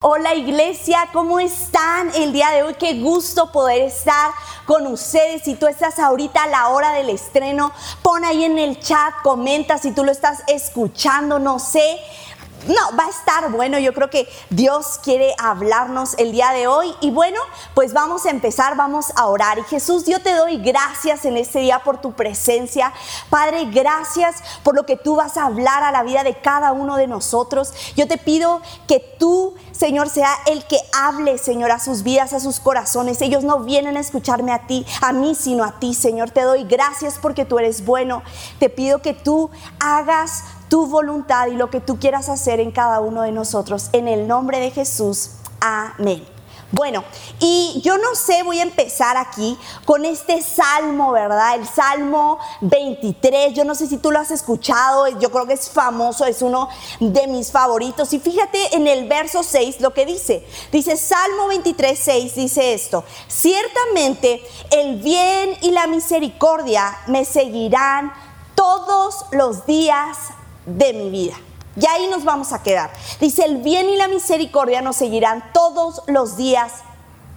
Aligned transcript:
Hola 0.00 0.32
iglesia, 0.32 1.08
¿cómo 1.12 1.40
están 1.40 2.12
el 2.14 2.32
día 2.32 2.50
de 2.50 2.62
hoy? 2.62 2.74
Qué 2.74 3.00
gusto 3.00 3.50
poder 3.50 3.82
estar 3.82 4.30
con 4.64 4.86
ustedes. 4.86 5.42
Si 5.42 5.56
tú 5.56 5.66
estás 5.66 5.98
ahorita 5.98 6.44
a 6.44 6.46
la 6.46 6.68
hora 6.68 6.92
del 6.92 7.10
estreno, 7.10 7.72
pon 8.00 8.24
ahí 8.24 8.44
en 8.44 8.58
el 8.58 8.78
chat, 8.78 9.12
comenta 9.24 9.76
si 9.76 9.90
tú 9.90 10.04
lo 10.04 10.12
estás 10.12 10.44
escuchando, 10.46 11.40
no 11.40 11.58
sé. 11.58 11.98
No, 12.68 12.96
va 12.98 13.06
a 13.06 13.08
estar 13.08 13.50
bueno. 13.50 13.78
Yo 13.78 13.94
creo 13.94 14.10
que 14.10 14.28
Dios 14.50 15.00
quiere 15.02 15.34
hablarnos 15.38 16.14
el 16.18 16.32
día 16.32 16.50
de 16.50 16.66
hoy. 16.66 16.94
Y 17.00 17.10
bueno, 17.10 17.40
pues 17.74 17.94
vamos 17.94 18.26
a 18.26 18.30
empezar, 18.30 18.76
vamos 18.76 19.06
a 19.16 19.26
orar. 19.26 19.58
Y 19.58 19.62
Jesús, 19.62 20.04
yo 20.04 20.20
te 20.20 20.34
doy 20.34 20.58
gracias 20.58 21.24
en 21.24 21.38
este 21.38 21.60
día 21.60 21.82
por 21.82 22.02
tu 22.02 22.12
presencia. 22.12 22.92
Padre, 23.30 23.64
gracias 23.70 24.36
por 24.62 24.76
lo 24.76 24.84
que 24.84 24.96
tú 24.96 25.16
vas 25.16 25.38
a 25.38 25.46
hablar 25.46 25.82
a 25.82 25.92
la 25.92 26.02
vida 26.02 26.22
de 26.24 26.34
cada 26.42 26.72
uno 26.72 26.96
de 26.96 27.06
nosotros. 27.06 27.72
Yo 27.96 28.06
te 28.06 28.18
pido 28.18 28.60
que 28.86 29.00
tú, 29.18 29.54
Señor, 29.72 30.10
sea 30.10 30.30
el 30.46 30.66
que 30.66 30.78
hable, 30.92 31.38
Señor, 31.38 31.70
a 31.70 31.78
sus 31.78 32.02
vidas, 32.02 32.34
a 32.34 32.40
sus 32.40 32.60
corazones. 32.60 33.22
Ellos 33.22 33.44
no 33.44 33.60
vienen 33.60 33.96
a 33.96 34.00
escucharme 34.00 34.52
a 34.52 34.66
ti, 34.66 34.84
a 35.00 35.14
mí, 35.14 35.34
sino 35.34 35.64
a 35.64 35.80
ti, 35.80 35.94
Señor. 35.94 36.32
Te 36.32 36.42
doy 36.42 36.64
gracias 36.64 37.18
porque 37.18 37.46
tú 37.46 37.58
eres 37.58 37.86
bueno. 37.86 38.22
Te 38.58 38.68
pido 38.68 39.00
que 39.00 39.14
tú 39.14 39.50
hagas 39.80 40.44
tu 40.68 40.86
voluntad 40.86 41.48
y 41.48 41.54
lo 41.54 41.70
que 41.70 41.80
tú 41.80 41.98
quieras 41.98 42.28
hacer 42.28 42.60
en 42.60 42.70
cada 42.70 43.00
uno 43.00 43.22
de 43.22 43.32
nosotros. 43.32 43.90
En 43.92 44.08
el 44.08 44.26
nombre 44.26 44.60
de 44.60 44.70
Jesús. 44.70 45.32
Amén. 45.60 46.26
Bueno, 46.70 47.02
y 47.40 47.80
yo 47.82 47.96
no 47.96 48.14
sé, 48.14 48.42
voy 48.42 48.58
a 48.58 48.62
empezar 48.62 49.16
aquí 49.16 49.56
con 49.86 50.04
este 50.04 50.42
salmo, 50.42 51.12
¿verdad? 51.12 51.54
El 51.54 51.66
salmo 51.66 52.38
23. 52.60 53.54
Yo 53.54 53.64
no 53.64 53.74
sé 53.74 53.86
si 53.86 53.96
tú 53.96 54.10
lo 54.10 54.18
has 54.18 54.30
escuchado, 54.30 55.08
yo 55.18 55.30
creo 55.30 55.46
que 55.46 55.54
es 55.54 55.70
famoso, 55.70 56.26
es 56.26 56.42
uno 56.42 56.68
de 57.00 57.26
mis 57.26 57.50
favoritos. 57.52 58.12
Y 58.12 58.18
fíjate 58.18 58.76
en 58.76 58.86
el 58.86 59.08
verso 59.08 59.42
6 59.42 59.80
lo 59.80 59.94
que 59.94 60.04
dice. 60.04 60.46
Dice, 60.70 60.98
Salmo 60.98 61.48
23, 61.48 61.98
6 61.98 62.34
dice 62.34 62.74
esto, 62.74 63.02
ciertamente 63.28 64.42
el 64.70 64.96
bien 64.96 65.56
y 65.62 65.70
la 65.70 65.86
misericordia 65.86 66.98
me 67.06 67.24
seguirán 67.24 68.12
todos 68.54 69.24
los 69.32 69.64
días 69.64 70.18
de 70.76 70.92
mi 70.92 71.10
vida. 71.10 71.34
Y 71.80 71.86
ahí 71.86 72.08
nos 72.08 72.24
vamos 72.24 72.52
a 72.52 72.62
quedar. 72.62 72.90
Dice, 73.20 73.44
el 73.44 73.58
bien 73.58 73.88
y 73.88 73.96
la 73.96 74.08
misericordia 74.08 74.82
nos 74.82 74.96
seguirán 74.96 75.44
todos 75.52 76.02
los 76.06 76.36
días 76.36 76.72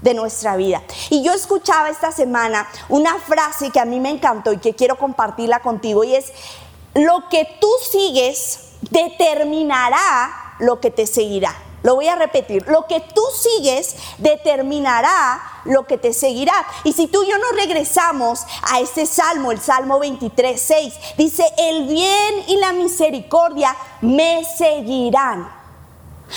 de 0.02 0.14
nuestra 0.14 0.56
vida. 0.56 0.82
Y 1.10 1.24
yo 1.24 1.34
escuchaba 1.34 1.90
esta 1.90 2.12
semana 2.12 2.68
una 2.90 3.18
frase 3.20 3.70
que 3.70 3.80
a 3.80 3.86
mí 3.86 4.00
me 4.00 4.10
encantó 4.10 4.52
y 4.52 4.58
que 4.58 4.74
quiero 4.74 4.98
compartirla 4.98 5.60
contigo 5.60 6.04
y 6.04 6.16
es, 6.16 6.32
lo 6.94 7.30
que 7.30 7.48
tú 7.60 7.70
sigues 7.90 8.72
determinará 8.90 10.56
lo 10.60 10.80
que 10.80 10.92
te 10.92 11.08
seguirá. 11.08 11.56
Lo 11.84 11.96
voy 11.96 12.08
a 12.08 12.16
repetir, 12.16 12.68
lo 12.68 12.86
que 12.86 13.00
tú 13.00 13.24
sigues 13.34 13.96
determinará 14.20 15.42
lo 15.66 15.86
que 15.88 15.98
te 15.98 16.14
seguirá. 16.14 16.54
Y 16.84 16.94
si 16.94 17.08
tú 17.08 17.24
y 17.24 17.30
yo 17.30 17.38
nos 17.38 17.56
regresamos 17.56 18.42
a 18.62 18.80
este 18.80 19.06
salmo, 19.06 19.52
el 19.52 19.60
Salmo 19.60 20.00
23, 20.00 20.62
6, 20.62 20.94
dice, 21.18 21.46
el 21.58 21.88
bien 21.88 22.44
y 22.48 22.58
la 22.58 22.72
misericordia 22.74 23.76
me 24.02 24.44
seguirán. 24.46 25.62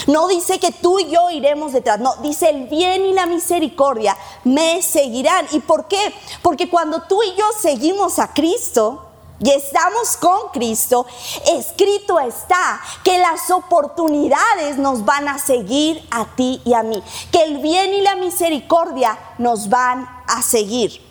No 0.07 0.27
dice 0.29 0.59
que 0.59 0.73
tú 0.73 0.99
y 0.99 1.11
yo 1.11 1.31
iremos 1.31 1.73
detrás, 1.73 2.01
no, 2.01 2.17
dice 2.17 2.51
el 2.51 2.67
bien 2.67 3.05
y 3.05 3.13
la 3.13 3.27
misericordia 3.27 4.17
me 4.43 4.83
seguirán. 4.83 5.47
¿Y 5.53 5.61
por 5.61 5.87
qué? 5.87 6.15
Porque 6.43 6.69
cuando 6.69 7.03
tú 7.03 7.23
y 7.23 7.35
yo 7.37 7.45
seguimos 7.61 8.19
a 8.19 8.33
Cristo, 8.33 9.14
y 9.41 9.51
estamos 9.51 10.17
con 10.19 10.51
Cristo, 10.53 11.07
escrito 11.47 12.21
está 12.21 12.81
que 13.03 13.19
las 13.19 13.51
oportunidades 13.51 14.79
nos 14.79 15.05
van 15.05 15.29
a 15.29 15.39
seguir 15.39 16.07
a 16.11 16.25
ti 16.37 16.63
y 16.65 16.75
a 16.75 16.83
mí, 16.83 17.03
que 17.33 17.43
el 17.43 17.59
bien 17.59 17.93
y 17.95 18.01
la 18.01 18.15
misericordia 18.15 19.19
nos 19.39 19.69
van 19.69 20.09
a 20.27 20.43
seguir. 20.43 21.03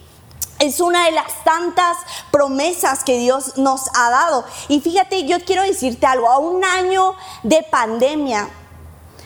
Es 0.59 0.79
una 0.79 1.05
de 1.05 1.11
las 1.11 1.43
tantas 1.43 1.97
promesas 2.31 3.03
que 3.03 3.17
Dios 3.17 3.57
nos 3.57 3.81
ha 3.95 4.09
dado. 4.09 4.45
Y 4.69 4.79
fíjate, 4.79 5.25
yo 5.25 5.43
quiero 5.43 5.63
decirte 5.63 6.05
algo, 6.05 6.29
a 6.29 6.37
un 6.37 6.63
año 6.63 7.15
de 7.43 7.63
pandemia, 7.63 8.49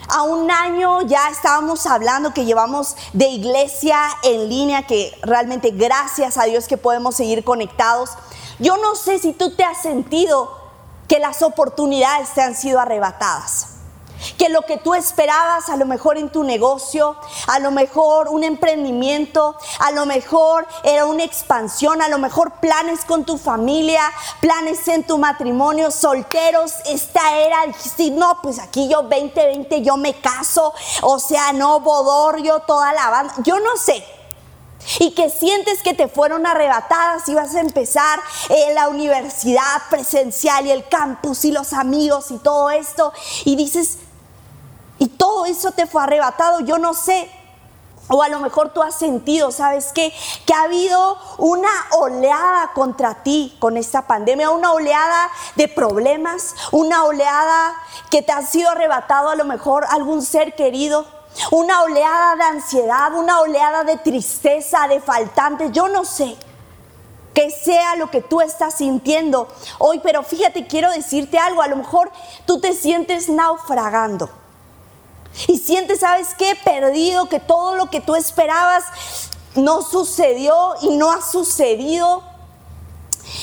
a 0.09 0.23
un 0.23 0.50
año 0.51 1.01
ya 1.01 1.29
estábamos 1.29 1.85
hablando 1.85 2.34
que 2.34 2.45
llevamos 2.45 2.95
de 3.13 3.28
iglesia 3.28 4.00
en 4.23 4.50
línea, 4.50 4.88
que 4.88 5.18
realmente 5.22 5.72
gracias 5.72 6.38
a 6.38 6.45
Dios 6.45 6.68
que 6.68 6.78
podemos 6.78 7.16
seguir 7.16 7.44
conectados. 7.44 8.12
Yo 8.59 8.78
no 8.78 8.95
sé 8.95 9.19
si 9.19 9.34
tú 9.34 9.56
te 9.56 9.63
has 9.63 9.81
sentido 9.81 10.57
que 11.07 11.19
las 11.19 11.41
oportunidades 11.41 12.34
te 12.34 12.41
han 12.41 12.56
sido 12.56 12.79
arrebatadas. 12.79 13.76
Que 14.38 14.50
lo 14.50 14.61
que 14.63 14.78
tú 14.78 14.94
esperabas, 14.94 15.69
a 15.69 15.78
lo 15.78 15.85
mejor 15.85 16.17
en 16.17 16.29
tu 16.29 16.44
negocio, 16.44 17.16
a 17.47 17.59
lo 17.59 17.72
mejor 17.72 18.29
un 18.29 18.44
emprendimiento, 18.44 19.55
a 19.79 19.91
lo 19.91 20.05
mejor 20.05 20.67
era 20.83 21.05
una 21.05 21.23
expansión, 21.23 22.01
a 22.01 22.09
lo 22.09 22.17
mejor 22.17 22.53
planes 22.59 23.06
con 23.06 23.25
tu 23.25 23.38
familia, 23.38 24.01
planes 24.41 24.88
en 24.88 25.03
tu 25.03 25.17
matrimonio, 25.17 25.91
solteros, 25.91 26.73
esta 26.85 27.38
era, 27.38 27.57
si 27.73 28.11
no, 28.11 28.39
pues 28.41 28.59
aquí 28.59 28.88
yo 28.89 29.03
2020 29.03 29.81
yo 29.81 29.97
me 29.97 30.13
caso, 30.16 30.73
o 31.01 31.19
sea, 31.19 31.53
no, 31.53 31.79
bodorio, 31.79 32.59
toda 32.59 32.94
la 32.94 33.09
banda, 33.09 33.33
yo 33.44 33.59
no 33.59 33.77
sé, 33.77 34.03
y 35.00 35.11
que 35.11 35.29
sientes 35.29 35.83
que 35.83 35.94
te 35.94 36.07
fueron 36.07 36.45
arrebatadas 36.45 37.27
y 37.27 37.33
vas 37.33 37.56
a 37.56 37.59
empezar 37.59 38.19
en 38.50 38.75
la 38.75 38.88
universidad 38.89 39.81
presencial 39.89 40.66
y 40.66 40.72
el 40.72 40.88
campus 40.88 41.45
y 41.45 41.51
los 41.51 41.73
amigos 41.73 42.31
y 42.31 42.38
todo 42.38 42.69
esto 42.69 43.11
y 43.44 43.56
dices, 43.56 43.97
y 45.00 45.08
todo 45.08 45.46
eso 45.46 45.72
te 45.72 45.88
fue 45.88 46.03
arrebatado, 46.03 46.62
yo 46.62 46.78
no 46.78 46.94
sé. 46.94 47.30
O 48.09 48.24
a 48.24 48.30
lo 48.30 48.40
mejor 48.40 48.69
tú 48.69 48.81
has 48.81 48.96
sentido, 48.96 49.52
¿sabes 49.52 49.91
qué? 49.94 50.13
Que 50.46 50.53
ha 50.53 50.63
habido 50.63 51.18
una 51.40 51.69
oleada 51.91 52.72
contra 52.74 53.22
ti 53.22 53.57
con 53.59 53.75
esta 53.75 54.07
pandemia, 54.07 54.50
una 54.50 54.72
oleada 54.72 55.30
de 55.56 55.68
problemas, 55.68 56.56
una 56.72 57.03
oleada 57.03 57.74
que 58.09 58.22
te 58.22 58.31
ha 58.31 58.44
sido 58.44 58.69
arrebatado 58.69 59.30
a 59.30 59.36
lo 59.36 59.44
mejor 59.44 59.86
algún 59.90 60.22
ser 60.22 60.56
querido, 60.56 61.06
una 61.52 61.81
oleada 61.84 62.38
de 62.38 62.44
ansiedad, 62.44 63.13
una 63.13 63.41
oleada 63.41 63.84
de 63.84 63.97
tristeza, 63.97 64.88
de 64.88 65.02
faltantes, 65.02 65.74
yo 65.74 65.90
no 65.90 66.06
sé 66.06 66.38
que 67.34 67.52
sea 67.52 67.96
lo 67.97 68.09
que 68.09 68.22
tú 68.22 68.41
estás 68.41 68.75
sintiendo 68.75 69.47
hoy, 69.78 70.00
pero 70.00 70.24
fíjate, 70.24 70.66
quiero 70.66 70.90
decirte 70.90 71.38
algo, 71.38 71.62
a 71.62 71.68
lo 71.68 71.75
mejor 71.75 72.09
tú 72.46 72.59
te 72.59 72.74
sientes 72.74 73.30
naufragando 73.30 74.30
y 75.48 75.58
sientes, 75.58 76.00
¿sabes 76.00 76.30
qué? 76.38 76.58
Perdido, 76.64 77.30
que 77.30 77.40
todo 77.40 77.75
lo 77.75 77.90
que 77.90 78.02
tú 78.02 78.16
esperabas 78.16 78.84
no 79.56 79.81
sucedió 79.81 80.75
y 80.81 80.98
no 80.98 81.12
ha 81.12 81.22
sucedido. 81.22 82.24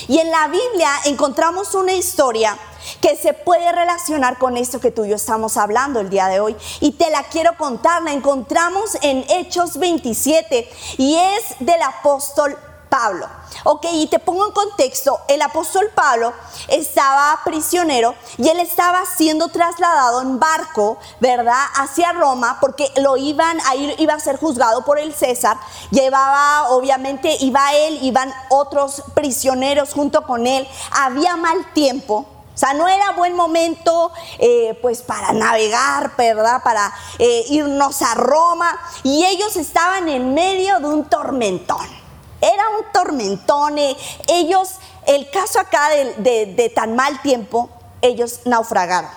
Y 0.09 0.19
en 0.19 0.31
la 0.31 0.49
Biblia 0.49 0.91
encontramos 1.05 1.75
una 1.75 1.93
historia 1.93 2.59
que 3.01 3.17
se 3.17 3.33
puede 3.33 3.71
relacionar 3.73 4.39
con 4.39 4.57
esto 4.57 4.81
que 4.81 4.91
tú 4.91 5.05
y 5.05 5.11
yo 5.11 5.17
estamos 5.17 5.57
hablando 5.57 6.01
el 6.01 6.11
día 6.11 6.29
de 6.29 6.41
hoy. 6.41 6.57
Y 6.81 6.93
te 6.93 7.11
la 7.11 7.25
quiero 7.25 7.57
contar, 7.57 8.03
la 8.03 8.13
encontramos 8.13 8.97
en 9.03 9.25
Hechos 9.29 9.79
27 9.79 10.71
y 10.99 11.17
es 11.17 11.57
del 11.61 11.81
apóstol 11.83 12.57
Pablo. 12.95 13.27
Ok, 13.65 13.87
y 13.91 14.07
te 14.07 14.21
pongo 14.21 14.47
en 14.47 14.53
contexto, 14.53 15.19
el 15.27 15.43
apóstol 15.43 15.91
Pablo 15.97 16.33
estaba 16.69 17.41
prisionero 17.45 18.15
y 18.39 18.49
él 18.49 18.61
estaba 18.61 19.05
siendo 19.05 19.49
trasladado 19.49 20.23
en 20.23 20.39
barco, 20.39 20.99
¿verdad?, 21.19 21.65
hacia 21.75 22.13
Roma 22.13 22.59
porque 22.61 22.89
lo 22.99 23.17
iban 23.17 23.59
a 23.67 23.75
ir, 23.75 23.97
iba 23.99 24.15
a 24.15 24.21
ser 24.21 24.39
juzgado 24.39 24.85
por 24.85 25.01
el 25.01 25.13
César. 25.13 25.57
Llevaba, 25.91 26.69
obviamente, 26.69 27.37
iba 27.41 27.75
él, 27.75 27.99
iban 28.03 28.33
otros 28.49 29.03
prisioneros 29.15 29.93
junto 29.93 30.23
con 30.23 30.47
él. 30.47 30.69
Había 30.93 31.37
mal 31.37 31.73
tiempo, 31.73 32.27
o 32.55 32.57
sea, 32.57 32.75
no 32.75 32.87
era 32.87 33.11
buen 33.11 33.35
momento 33.35 34.13
eh, 34.39 34.79
pues 34.81 35.03
para 35.03 35.33
navegar, 35.33 36.13
¿verdad? 36.17 36.63
Para 36.63 36.95
eh, 37.19 37.45
irnos 37.49 38.03
a 38.03 38.15
Roma. 38.15 38.79
Y 39.03 39.25
ellos 39.25 39.57
estaban 39.57 40.09
en 40.09 40.33
medio 40.33 40.79
de 40.79 40.87
un 40.87 41.07
tormentón 41.07 42.04
era 42.45 42.69
un 42.79 42.85
tormentón. 42.93 43.79
Eh, 43.79 43.97
ellos, 44.29 44.71
el 45.07 45.31
caso 45.31 45.59
acá 45.59 45.89
de, 45.91 46.73
tan 46.75 46.95
mal 46.95 47.21
tiempo, 47.23 47.71
ellos 48.03 48.41
naufragaron. 48.45 49.11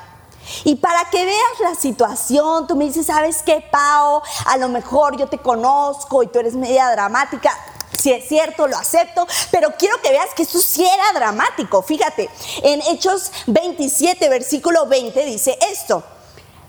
Y 0.64 0.76
para 0.76 1.10
que 1.10 1.26
veas 1.26 1.60
la 1.60 1.76
situación, 1.76 2.68
tú 2.68 2.76
me 2.76 2.86
dices, 2.86 3.08
¿sabes 3.08 3.44
qué, 3.44 3.62
Pau? 3.70 4.22
A 4.46 4.58
lo 4.58 4.70
mejor 4.70 5.18
yo 5.18 5.28
te 5.28 5.40
conozco 5.40 6.24
y 6.24 6.28
tú 6.28 6.40
eres 6.40 6.54
media 6.54 6.90
dramática. 6.90 7.52
Si 7.98 8.14
es 8.14 8.28
cierto, 8.28 8.68
lo 8.68 8.78
acepto, 8.78 9.28
pero 9.52 9.74
quiero 9.78 10.00
que 10.02 10.12
veas 10.12 10.34
que 10.36 10.44
eso 10.44 10.60
sí 10.60 10.86
era 10.86 11.12
dramático. 11.14 11.82
Fíjate, 11.82 12.30
en 12.64 12.82
Hechos 12.84 13.32
27, 13.48 14.30
versículo 14.30 14.86
20 14.86 15.26
dice 15.26 15.58
esto. 15.70 16.04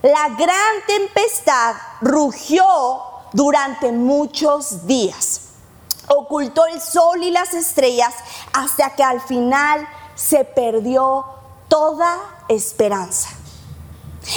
La 0.03 0.29
gran 0.31 0.87
tempestad 0.87 1.77
rugió 2.01 2.65
durante 3.33 3.93
muchos 3.93 4.87
días 4.87 5.48
ocultó 6.09 6.67
el 6.67 6.81
sol 6.81 7.23
y 7.23 7.31
las 7.31 7.55
estrellas 7.55 8.15
hasta 8.53 8.95
que 8.95 9.03
al 9.03 9.21
final 9.21 9.89
se 10.15 10.45
perdió 10.45 11.25
toda 11.69 12.45
esperanza. 12.49 13.31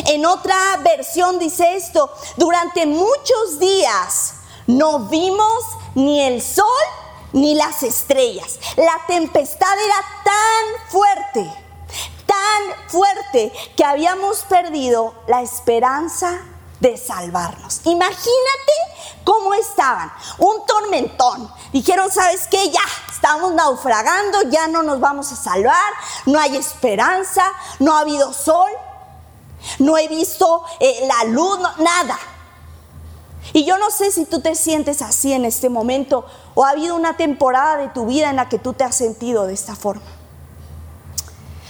En 0.05 0.25
otra 0.25 0.55
versión 0.83 1.39
dice 1.39 1.75
esto, 1.75 2.09
durante 2.37 2.85
muchos 2.85 3.59
días 3.59 4.35
no 4.67 4.99
vimos 5.09 5.65
ni 5.95 6.21
el 6.21 6.41
sol 6.41 6.65
ni 7.33 7.55
las 7.55 7.83
estrellas. 7.83 8.59
La 8.77 9.01
tempestad 9.07 9.73
era 9.85 9.95
tan 10.23 10.89
fuerte, 10.89 11.53
tan 12.25 12.89
fuerte 12.89 13.51
que 13.75 13.83
habíamos 13.83 14.43
perdido 14.43 15.13
la 15.27 15.41
esperanza 15.41 16.41
de 16.81 16.97
salvarnos. 16.97 17.81
Imagínate 17.85 18.73
cómo 19.23 19.53
estaban, 19.53 20.11
un 20.39 20.65
tormentón. 20.65 21.49
Dijeron, 21.71 22.11
¿sabes 22.11 22.47
qué? 22.47 22.69
Ya, 22.69 22.81
estamos 23.09 23.53
naufragando, 23.53 24.41
ya 24.49 24.67
no 24.67 24.83
nos 24.83 24.99
vamos 24.99 25.31
a 25.31 25.35
salvar, 25.35 25.93
no 26.25 26.39
hay 26.39 26.57
esperanza, 26.57 27.45
no 27.79 27.95
ha 27.95 28.01
habido 28.01 28.33
sol, 28.33 28.69
no 29.77 29.97
he 29.97 30.07
visto 30.07 30.63
eh, 30.79 31.07
la 31.07 31.23
luz, 31.25 31.59
nada. 31.77 32.19
Y 33.53 33.63
yo 33.63 33.77
no 33.77 33.91
sé 33.91 34.11
si 34.11 34.25
tú 34.25 34.41
te 34.41 34.55
sientes 34.55 35.01
así 35.01 35.33
en 35.33 35.45
este 35.45 35.69
momento 35.69 36.25
o 36.55 36.65
ha 36.65 36.71
habido 36.71 36.95
una 36.95 37.15
temporada 37.15 37.77
de 37.77 37.89
tu 37.89 38.07
vida 38.07 38.29
en 38.29 38.37
la 38.37 38.49
que 38.49 38.59
tú 38.59 38.73
te 38.73 38.83
has 38.83 38.95
sentido 38.95 39.45
de 39.45 39.53
esta 39.53 39.75
forma. 39.75 40.03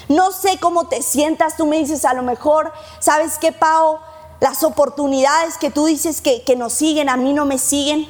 No 0.07 0.31
sé 0.31 0.57
cómo 0.59 0.87
te 0.87 1.01
sientas, 1.01 1.57
tú 1.57 1.65
me 1.65 1.77
dices 1.77 2.05
a 2.05 2.13
lo 2.13 2.21
mejor, 2.21 2.71
¿sabes 2.99 3.37
qué, 3.37 3.51
Pau? 3.51 3.99
Las 4.41 4.63
oportunidades 4.63 5.57
que 5.57 5.71
tú 5.71 5.85
dices 5.85 6.19
que, 6.19 6.43
que 6.43 6.57
nos 6.57 6.73
siguen, 6.73 7.07
a 7.07 7.15
mí 7.15 7.31
no 7.31 7.45
me 7.45 7.57
siguen. 7.57 8.05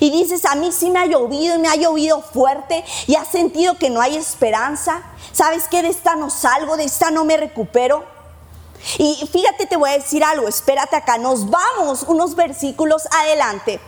Y 0.00 0.10
dices, 0.10 0.44
a 0.44 0.56
mí 0.56 0.72
sí 0.72 0.90
me 0.90 0.98
ha 0.98 1.06
llovido 1.06 1.54
y 1.54 1.58
me 1.58 1.68
ha 1.68 1.76
llovido 1.76 2.22
fuerte 2.22 2.84
y 3.06 3.14
has 3.14 3.28
sentido 3.28 3.76
que 3.76 3.90
no 3.90 4.00
hay 4.00 4.16
esperanza. 4.16 5.02
¿Sabes 5.32 5.68
qué? 5.68 5.82
De 5.82 5.88
esta 5.88 6.16
no 6.16 6.30
salgo, 6.30 6.76
de 6.76 6.84
esta 6.84 7.12
no 7.12 7.24
me 7.24 7.36
recupero. 7.36 8.04
Y 8.98 9.28
fíjate, 9.30 9.66
te 9.66 9.76
voy 9.76 9.90
a 9.90 9.98
decir 9.98 10.24
algo, 10.24 10.48
espérate 10.48 10.96
acá, 10.96 11.16
nos 11.18 11.48
vamos 11.48 12.02
unos 12.08 12.34
versículos 12.34 13.06
adelante. 13.10 13.80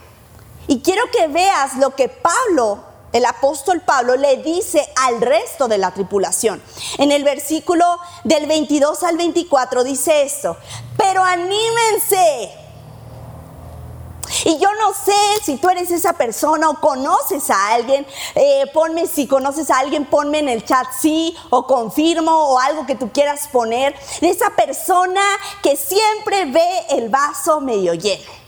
Y 0.66 0.80
quiero 0.80 1.02
que 1.10 1.26
veas 1.28 1.76
lo 1.76 1.94
que 1.94 2.08
Pablo, 2.08 2.84
el 3.12 3.24
apóstol 3.26 3.80
Pablo, 3.80 4.16
le 4.16 4.38
dice 4.38 4.86
al 4.96 5.20
resto 5.20 5.68
de 5.68 5.78
la 5.78 5.90
tripulación. 5.92 6.62
En 6.98 7.12
el 7.12 7.24
versículo 7.24 7.84
del 8.22 8.46
22 8.46 9.02
al 9.02 9.16
24 9.16 9.84
dice 9.84 10.22
esto, 10.22 10.56
pero 11.14 11.24
anímense 11.24 12.50
y 14.46 14.58
yo 14.58 14.68
no 14.80 14.92
sé 14.92 15.44
si 15.44 15.58
tú 15.58 15.70
eres 15.70 15.92
esa 15.92 16.14
persona 16.14 16.68
o 16.68 16.80
conoces 16.80 17.50
a 17.50 17.68
alguien, 17.68 18.04
eh, 18.34 18.64
ponme 18.74 19.06
si 19.06 19.28
conoces 19.28 19.70
a 19.70 19.78
alguien, 19.78 20.06
ponme 20.06 20.40
en 20.40 20.48
el 20.48 20.64
chat 20.64 20.88
sí 21.00 21.36
o 21.50 21.68
confirmo 21.68 22.32
o 22.32 22.58
algo 22.58 22.84
que 22.84 22.96
tú 22.96 23.12
quieras 23.12 23.46
poner. 23.46 23.94
De 24.20 24.30
esa 24.30 24.50
persona 24.50 25.20
que 25.62 25.76
siempre 25.76 26.46
ve 26.46 26.68
el 26.90 27.10
vaso 27.10 27.60
medio 27.60 27.94
lleno. 27.94 28.43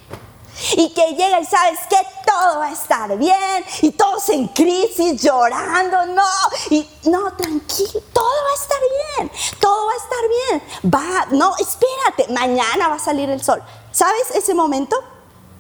Y 0.76 0.91
que 0.91 1.14
llega 1.14 1.41
y 1.41 1.44
sabes 1.44 1.81
que 1.88 1.99
todo 2.25 2.58
va 2.58 2.67
a 2.67 2.73
estar 2.73 3.17
bien 3.19 3.64
y 3.82 3.91
todos 3.91 4.29
en 4.31 4.49
crisis, 4.49 5.23
llorando, 5.23 6.06
no, 6.06 6.23
y 6.70 6.88
no, 7.05 7.32
tranquilo, 7.32 8.00
todo 8.12 8.25
va 8.25 8.50
a 8.50 8.62
estar 8.62 8.79
bien, 9.19 9.31
todo 9.61 9.87
va 9.87 9.93
a 9.93 9.97
estar 9.97 10.29
bien. 10.29 10.93
Va, 10.94 11.26
no, 11.37 11.55
espérate, 11.58 12.32
mañana 12.32 12.88
va 12.88 12.94
a 12.97 12.99
salir 12.99 13.29
el 13.29 13.43
sol. 13.43 13.62
¿Sabes 13.93 14.31
ese 14.35 14.55
momento? 14.55 14.97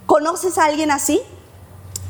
¿Conoces 0.06 0.56
a 0.58 0.64
alguien 0.64 0.90
así? 0.90 1.22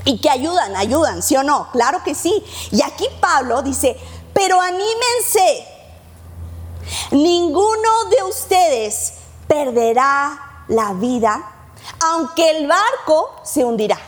Y 0.04 0.20
que 0.20 0.30
ayudan, 0.30 0.76
ayudan, 0.76 1.22
¿sí 1.22 1.36
o 1.36 1.42
no? 1.42 1.68
Claro 1.72 2.02
que 2.04 2.14
sí. 2.14 2.44
Y 2.70 2.82
aquí 2.82 3.08
Pablo 3.20 3.62
dice, 3.62 3.98
pero 4.32 4.60
anímense. 4.60 5.66
Ninguno 7.10 8.04
de 8.10 8.22
ustedes 8.22 9.14
perderá 9.48 10.64
la 10.68 10.92
vida, 10.92 11.55
aunque 12.12 12.58
el 12.58 12.66
barco 12.66 13.34
se 13.42 13.64
hundirá. 13.64 13.98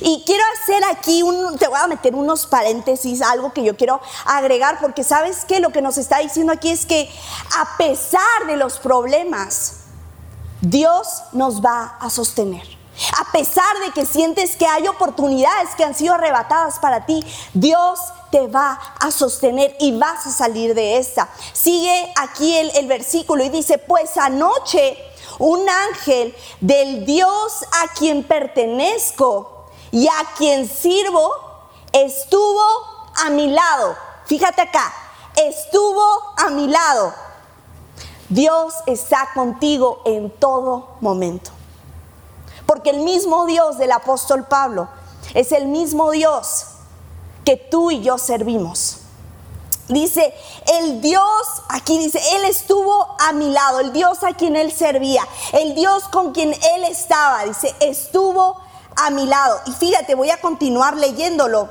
Y 0.00 0.22
quiero 0.26 0.42
hacer 0.54 0.84
aquí, 0.84 1.22
un, 1.22 1.56
te 1.56 1.66
voy 1.66 1.78
a 1.78 1.86
meter 1.86 2.14
unos 2.14 2.46
paréntesis, 2.46 3.22
algo 3.22 3.52
que 3.52 3.64
yo 3.64 3.76
quiero 3.76 4.00
agregar, 4.26 4.78
porque 4.80 5.02
sabes 5.02 5.44
que 5.44 5.60
lo 5.60 5.70
que 5.70 5.80
nos 5.80 5.96
está 5.96 6.18
diciendo 6.18 6.52
aquí 6.52 6.70
es 6.70 6.84
que 6.84 7.10
a 7.58 7.76
pesar 7.78 8.46
de 8.46 8.56
los 8.56 8.78
problemas, 8.78 9.84
Dios 10.60 11.22
nos 11.32 11.64
va 11.64 11.96
a 12.00 12.10
sostener. 12.10 12.76
A 13.16 13.30
pesar 13.30 13.78
de 13.86 13.92
que 13.92 14.04
sientes 14.04 14.56
que 14.56 14.66
hay 14.66 14.88
oportunidades 14.88 15.70
que 15.76 15.84
han 15.84 15.94
sido 15.94 16.14
arrebatadas 16.14 16.80
para 16.80 17.06
ti, 17.06 17.24
Dios 17.54 18.00
te 18.32 18.48
va 18.48 18.78
a 19.00 19.10
sostener 19.10 19.76
y 19.78 19.96
vas 19.96 20.26
a 20.26 20.32
salir 20.32 20.74
de 20.74 20.98
esta. 20.98 21.28
Sigue 21.52 22.12
aquí 22.16 22.56
el, 22.56 22.70
el, 22.74 22.88
versículo 22.88 23.44
y 23.44 23.50
dice, 23.50 23.78
pues 23.78 24.16
anoche 24.16 24.98
un 25.38 25.68
ángel 25.68 26.34
del 26.60 27.04
Dios 27.04 27.64
a 27.82 27.92
quien 27.94 28.24
pertenezco 28.24 29.66
y 29.90 30.08
a 30.08 30.34
quien 30.36 30.68
sirvo 30.68 31.30
estuvo 31.92 32.62
a 33.24 33.30
mi 33.30 33.48
lado. 33.48 33.96
Fíjate 34.26 34.62
acá, 34.62 34.92
estuvo 35.36 36.04
a 36.36 36.50
mi 36.50 36.68
lado 36.68 37.28
Dios 38.28 38.74
está 38.86 39.30
contigo 39.32 40.02
en 40.04 40.30
todo 40.30 40.96
momento. 41.00 41.50
Porque 42.66 42.90
el 42.90 43.00
mismo 43.00 43.46
Dios 43.46 43.78
del 43.78 43.92
apóstol 43.92 44.44
Pablo 44.44 44.88
es 45.32 45.52
el 45.52 45.66
mismo 45.66 46.10
Dios 46.10 46.66
que 47.44 47.56
tú 47.56 47.90
y 47.90 48.02
yo 48.02 48.18
servimos. 48.18 48.98
Dice, 49.88 50.34
el 50.80 51.00
Dios, 51.00 51.22
aquí 51.70 51.98
dice, 51.98 52.20
Él 52.36 52.44
estuvo 52.44 53.16
a 53.18 53.32
mi 53.32 53.50
lado, 53.50 53.80
el 53.80 53.92
Dios 53.92 54.22
a 54.22 54.34
quien 54.34 54.54
Él 54.54 54.70
servía, 54.70 55.26
el 55.52 55.74
Dios 55.74 56.04
con 56.08 56.32
quien 56.32 56.52
Él 56.52 56.84
estaba, 56.84 57.44
dice, 57.44 57.74
estuvo 57.80 58.60
a 58.96 59.10
mi 59.10 59.24
lado. 59.26 59.60
Y 59.66 59.72
fíjate, 59.72 60.14
voy 60.14 60.30
a 60.30 60.40
continuar 60.40 60.96
leyéndolo. 60.96 61.70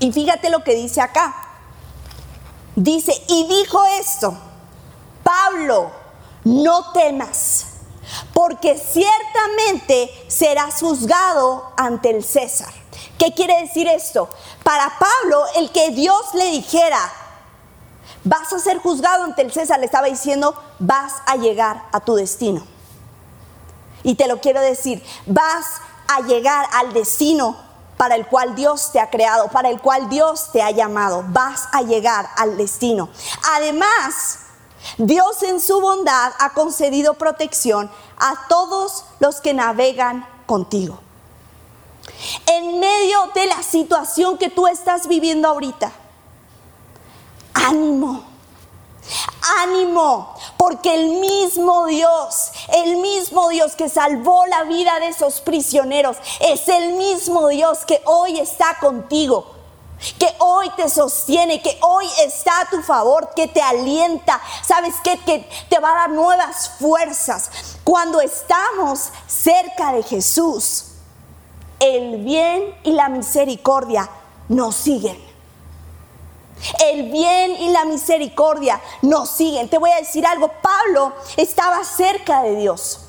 Y 0.00 0.12
fíjate 0.12 0.50
lo 0.50 0.62
que 0.62 0.74
dice 0.74 1.00
acá. 1.00 1.34
Dice, 2.76 3.12
y 3.28 3.48
dijo 3.48 3.82
esto, 3.98 4.36
Pablo, 5.24 5.90
no 6.44 6.92
temas, 6.92 7.66
porque 8.32 8.78
ciertamente 8.78 10.10
serás 10.28 10.80
juzgado 10.80 11.72
ante 11.76 12.10
el 12.10 12.22
César. 12.22 12.72
¿Qué 13.18 13.34
quiere 13.34 13.60
decir 13.62 13.88
esto? 13.88 14.28
Para 14.62 14.98
Pablo, 14.98 15.44
el 15.56 15.70
que 15.72 15.90
Dios 15.90 16.34
le 16.34 16.46
dijera, 16.52 17.00
vas 18.24 18.52
a 18.52 18.58
ser 18.58 18.78
juzgado 18.78 19.24
ante 19.24 19.42
el 19.42 19.52
César, 19.52 19.80
le 19.80 19.86
estaba 19.86 20.06
diciendo, 20.06 20.54
vas 20.78 21.14
a 21.26 21.36
llegar 21.36 21.84
a 21.92 22.00
tu 22.00 22.14
destino. 22.14 22.64
Y 24.04 24.14
te 24.14 24.28
lo 24.28 24.40
quiero 24.40 24.60
decir, 24.60 25.04
vas 25.26 25.66
a 26.06 26.20
llegar 26.20 26.66
al 26.72 26.92
destino 26.92 27.56
para 27.96 28.14
el 28.14 28.26
cual 28.26 28.54
Dios 28.54 28.92
te 28.92 29.00
ha 29.00 29.10
creado, 29.10 29.48
para 29.48 29.68
el 29.68 29.80
cual 29.80 30.08
Dios 30.08 30.50
te 30.52 30.62
ha 30.62 30.70
llamado. 30.70 31.24
Vas 31.28 31.68
a 31.72 31.82
llegar 31.82 32.28
al 32.36 32.56
destino. 32.56 33.08
Además, 33.56 34.38
Dios 34.96 35.42
en 35.42 35.60
su 35.60 35.80
bondad 35.80 36.32
ha 36.38 36.50
concedido 36.50 37.14
protección 37.14 37.90
a 38.16 38.46
todos 38.48 39.04
los 39.18 39.40
que 39.40 39.52
navegan 39.52 40.26
contigo. 40.46 41.00
En 42.46 42.80
medio 42.80 43.30
de 43.34 43.46
la 43.46 43.62
situación 43.62 44.38
que 44.38 44.50
tú 44.50 44.66
estás 44.66 45.06
viviendo 45.06 45.48
ahorita, 45.48 45.92
ánimo, 47.54 48.24
ánimo, 49.60 50.34
porque 50.56 50.94
el 50.94 51.20
mismo 51.20 51.86
Dios, 51.86 52.50
el 52.74 52.96
mismo 52.96 53.48
Dios 53.48 53.76
que 53.76 53.88
salvó 53.88 54.46
la 54.46 54.64
vida 54.64 54.98
de 55.00 55.08
esos 55.08 55.40
prisioneros, 55.40 56.16
es 56.40 56.68
el 56.68 56.94
mismo 56.94 57.48
Dios 57.48 57.84
que 57.84 58.02
hoy 58.04 58.38
está 58.38 58.78
contigo 58.80 59.58
que 60.18 60.32
hoy 60.38 60.70
te 60.76 60.88
sostiene, 60.88 61.60
que 61.60 61.76
hoy 61.82 62.06
está 62.24 62.60
a 62.60 62.70
tu 62.70 62.82
favor, 62.82 63.30
que 63.34 63.48
te 63.48 63.60
alienta, 63.60 64.40
sabes 64.64 64.94
que 65.02 65.16
te 65.68 65.78
va 65.80 65.90
a 65.90 65.94
dar 65.94 66.10
nuevas 66.10 66.70
fuerzas. 66.78 67.50
Cuando 67.84 68.20
estamos 68.20 69.10
cerca 69.26 69.92
de 69.92 70.02
Jesús, 70.02 70.84
el 71.80 72.24
bien 72.24 72.74
y 72.84 72.92
la 72.92 73.08
misericordia 73.08 74.08
nos 74.48 74.74
siguen. 74.74 75.18
El 76.84 77.10
bien 77.10 77.52
y 77.60 77.70
la 77.70 77.84
misericordia 77.84 78.80
nos 79.02 79.30
siguen. 79.30 79.68
Te 79.68 79.78
voy 79.78 79.90
a 79.90 79.96
decir 79.96 80.26
algo, 80.26 80.50
Pablo 80.60 81.12
estaba 81.36 81.84
cerca 81.84 82.42
de 82.42 82.56
Dios 82.56 83.08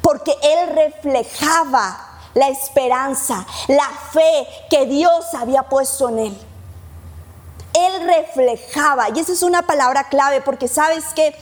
porque 0.00 0.36
él 0.42 0.74
reflejaba 0.74 2.10
la 2.34 2.48
esperanza, 2.48 3.46
la 3.68 3.88
fe 4.12 4.46
que 4.70 4.86
Dios 4.86 5.34
había 5.34 5.64
puesto 5.64 6.08
en 6.08 6.18
él. 6.18 6.38
Él 7.72 8.06
reflejaba, 8.06 9.08
y 9.10 9.18
esa 9.18 9.32
es 9.32 9.42
una 9.42 9.62
palabra 9.62 10.08
clave, 10.08 10.40
porque 10.40 10.68
sabes 10.68 11.06
que 11.14 11.34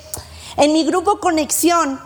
en 0.57 0.73
mi 0.73 0.85
grupo 0.85 1.21
Conexión 1.21 2.01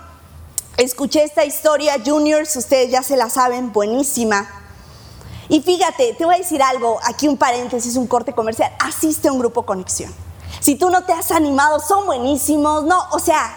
escuché 0.77 1.25
esta 1.25 1.45
historia, 1.45 1.97
juniors, 2.05 2.57
ustedes 2.57 2.91
ya 2.91 3.03
se 3.03 3.17
la 3.17 3.31
saben, 3.31 3.73
buenísima. 3.73 4.49
Y 5.49 5.63
fíjate, 5.63 6.15
te 6.15 6.25
voy 6.25 6.35
a 6.35 6.39
decir 6.39 6.63
algo, 6.63 6.99
aquí 7.05 7.29
un 7.29 7.37
paréntesis, 7.37 7.97
un 7.97 8.07
corte 8.07 8.33
comercial, 8.33 8.73
asiste 8.81 9.29
a 9.29 9.33
un 9.33 9.39
grupo 9.39 9.65
Conexión. 9.65 10.13
Si 10.61 10.77
tú 10.77 10.91
no 10.91 11.05
te 11.05 11.13
has 11.13 11.31
animado, 11.31 11.81
son 11.81 12.07
buenísimos. 12.07 12.85
No, 12.85 12.99
o 13.13 13.19
sea, 13.19 13.57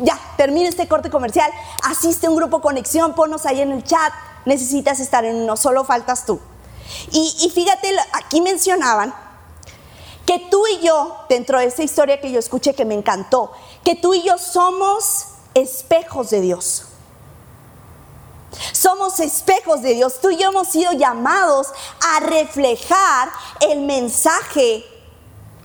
ya, 0.00 0.18
termina 0.36 0.68
este 0.68 0.88
corte 0.88 1.10
comercial. 1.10 1.50
Asiste 1.84 2.26
a 2.26 2.30
un 2.30 2.36
grupo 2.36 2.60
conexión, 2.60 3.14
ponnos 3.14 3.46
ahí 3.46 3.60
en 3.60 3.72
el 3.72 3.84
chat. 3.84 4.12
Necesitas 4.44 5.00
estar 5.00 5.24
en 5.24 5.36
uno, 5.36 5.56
solo 5.56 5.84
faltas 5.84 6.24
tú. 6.24 6.40
Y, 7.12 7.36
y 7.42 7.50
fíjate, 7.50 7.94
aquí 8.12 8.40
mencionaban 8.40 9.14
que 10.26 10.38
tú 10.50 10.64
y 10.66 10.84
yo, 10.84 11.16
dentro 11.28 11.58
de 11.58 11.66
esa 11.66 11.82
historia 11.82 12.20
que 12.20 12.30
yo 12.30 12.38
escuché 12.38 12.74
que 12.74 12.84
me 12.84 12.94
encantó, 12.94 13.52
que 13.84 13.94
tú 13.94 14.14
y 14.14 14.22
yo 14.22 14.38
somos 14.38 15.26
espejos 15.60 16.30
de 16.30 16.40
Dios. 16.40 16.84
Somos 18.72 19.20
espejos 19.20 19.82
de 19.82 19.94
Dios. 19.94 20.20
Tú 20.20 20.30
y 20.30 20.36
yo 20.36 20.48
hemos 20.48 20.68
sido 20.68 20.92
llamados 20.92 21.68
a 22.14 22.20
reflejar 22.20 23.30
el 23.60 23.80
mensaje 23.80 24.84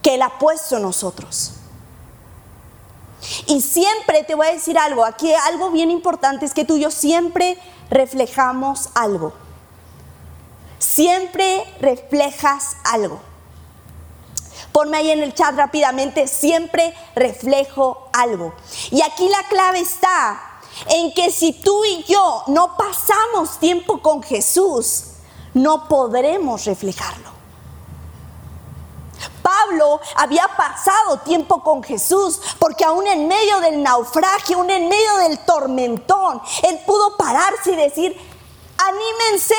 que 0.02 0.14
Él 0.14 0.22
ha 0.22 0.38
puesto 0.38 0.76
en 0.76 0.82
nosotros. 0.82 1.52
Y 3.46 3.60
siempre 3.60 4.22
te 4.24 4.34
voy 4.34 4.46
a 4.46 4.52
decir 4.52 4.78
algo, 4.78 5.04
aquí 5.04 5.32
algo 5.32 5.70
bien 5.70 5.90
importante 5.90 6.46
es 6.46 6.54
que 6.54 6.64
tú 6.64 6.76
y 6.76 6.80
yo 6.80 6.90
siempre 6.90 7.58
reflejamos 7.90 8.90
algo. 8.94 9.32
Siempre 10.78 11.64
reflejas 11.80 12.76
algo. 12.84 13.20
Ponme 14.76 14.98
ahí 14.98 15.10
en 15.10 15.22
el 15.22 15.32
chat 15.32 15.54
rápidamente, 15.54 16.28
siempre 16.28 16.94
reflejo 17.14 18.10
algo. 18.12 18.52
Y 18.90 19.00
aquí 19.00 19.26
la 19.26 19.42
clave 19.48 19.80
está 19.80 20.38
en 20.88 21.14
que 21.14 21.32
si 21.32 21.54
tú 21.54 21.82
y 21.86 22.04
yo 22.04 22.42
no 22.48 22.76
pasamos 22.76 23.58
tiempo 23.58 24.02
con 24.02 24.22
Jesús, 24.22 25.04
no 25.54 25.88
podremos 25.88 26.66
reflejarlo. 26.66 27.30
Pablo 29.40 29.98
había 30.14 30.46
pasado 30.46 31.20
tiempo 31.20 31.62
con 31.62 31.82
Jesús 31.82 32.38
porque 32.58 32.84
aún 32.84 33.06
en 33.06 33.26
medio 33.28 33.60
del 33.60 33.82
naufragio, 33.82 34.58
aún 34.58 34.68
en 34.68 34.90
medio 34.90 35.16
del 35.26 35.38
tormentón, 35.38 36.42
él 36.64 36.78
pudo 36.84 37.16
pararse 37.16 37.72
y 37.72 37.76
decir, 37.76 38.14
anímense, 38.76 39.54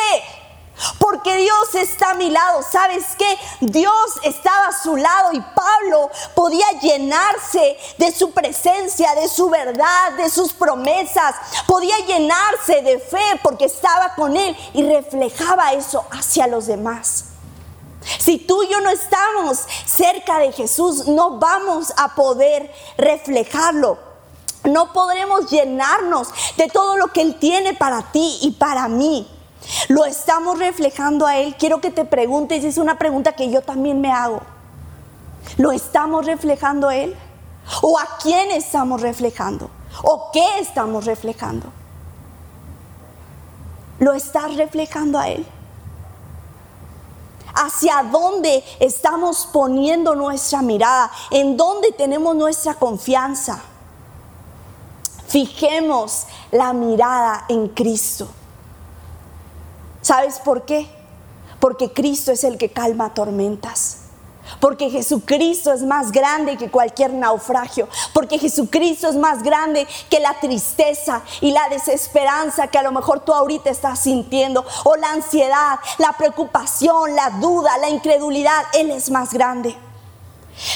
porque 0.99 1.35
Dios 1.37 1.75
está 1.75 2.11
a 2.11 2.15
mi 2.15 2.29
lado. 2.29 2.61
¿Sabes 2.63 3.05
qué? 3.17 3.37
Dios 3.61 3.93
estaba 4.23 4.67
a 4.67 4.81
su 4.81 4.95
lado 4.95 5.33
y 5.33 5.41
Pablo 5.41 6.09
podía 6.35 6.67
llenarse 6.81 7.77
de 7.97 8.11
su 8.11 8.31
presencia, 8.31 9.15
de 9.15 9.27
su 9.27 9.49
verdad, 9.49 10.13
de 10.13 10.29
sus 10.29 10.53
promesas. 10.53 11.35
Podía 11.67 11.97
llenarse 12.05 12.81
de 12.81 12.99
fe 12.99 13.39
porque 13.43 13.65
estaba 13.65 14.15
con 14.15 14.35
él 14.35 14.55
y 14.73 14.83
reflejaba 14.83 15.73
eso 15.73 16.05
hacia 16.11 16.47
los 16.47 16.67
demás. 16.67 17.25
Si 18.19 18.37
tú 18.37 18.63
y 18.63 18.69
yo 18.69 18.79
no 18.81 18.89
estamos 18.89 19.59
cerca 19.85 20.39
de 20.39 20.51
Jesús, 20.51 21.07
no 21.07 21.39
vamos 21.39 21.93
a 21.97 22.15
poder 22.15 22.71
reflejarlo. 22.97 23.97
No 24.63 24.91
podremos 24.93 25.49
llenarnos 25.49 26.29
de 26.57 26.67
todo 26.67 26.97
lo 26.97 27.07
que 27.07 27.21
Él 27.21 27.35
tiene 27.35 27.73
para 27.73 28.11
ti 28.11 28.39
y 28.41 28.51
para 28.51 28.87
mí. 28.87 29.27
Lo 29.87 30.05
estamos 30.05 30.59
reflejando 30.59 31.25
a 31.25 31.37
Él. 31.37 31.55
Quiero 31.57 31.79
que 31.79 31.91
te 31.91 32.03
preguntes, 32.03 32.63
es 32.63 32.77
una 32.77 32.97
pregunta 32.97 33.33
que 33.33 33.49
yo 33.49 33.61
también 33.61 34.01
me 34.01 34.11
hago. 34.11 34.41
¿Lo 35.57 35.71
estamos 35.71 36.25
reflejando 36.25 36.89
a 36.89 36.95
Él? 36.95 37.15
¿O 37.81 37.97
a 37.97 38.07
quién 38.21 38.51
estamos 38.51 39.01
reflejando? 39.01 39.69
¿O 40.03 40.29
qué 40.31 40.59
estamos 40.59 41.05
reflejando? 41.05 41.71
¿Lo 43.99 44.13
estás 44.13 44.55
reflejando 44.55 45.19
a 45.19 45.29
Él? 45.29 45.45
¿Hacia 47.55 48.03
dónde 48.03 48.63
estamos 48.79 49.49
poniendo 49.51 50.15
nuestra 50.15 50.61
mirada? 50.61 51.09
¿En 51.31 51.57
dónde 51.57 51.91
tenemos 51.91 52.35
nuestra 52.35 52.75
confianza? 52.75 53.59
Fijemos 55.27 56.27
la 56.51 56.73
mirada 56.73 57.45
en 57.49 57.69
Cristo. 57.69 58.27
¿Sabes 60.07 60.39
por 60.39 60.63
qué? 60.63 60.87
Porque 61.59 61.91
Cristo 61.91 62.31
es 62.31 62.45
el 62.45 62.57
que 62.57 62.71
calma 62.71 63.13
tormentas. 63.13 64.03
Porque 64.61 64.89
Jesucristo 64.89 65.73
es 65.73 65.83
más 65.83 66.13
grande 66.13 66.55
que 66.55 66.71
cualquier 66.71 67.11
naufragio. 67.13 67.89
Porque 68.13 68.39
Jesucristo 68.39 69.09
es 69.09 69.17
más 69.17 69.43
grande 69.43 69.85
que 70.09 70.21
la 70.21 70.39
tristeza 70.39 71.23
y 71.41 71.51
la 71.51 71.67
desesperanza 71.67 72.67
que 72.67 72.77
a 72.77 72.83
lo 72.83 72.93
mejor 72.93 73.19
tú 73.19 73.33
ahorita 73.33 73.69
estás 73.69 73.99
sintiendo. 73.99 74.65
O 74.85 74.95
la 74.95 75.11
ansiedad, 75.11 75.77
la 75.97 76.13
preocupación, 76.13 77.13
la 77.13 77.31
duda, 77.41 77.77
la 77.77 77.89
incredulidad. 77.89 78.63
Él 78.75 78.91
es 78.91 79.11
más 79.11 79.33
grande. 79.33 79.75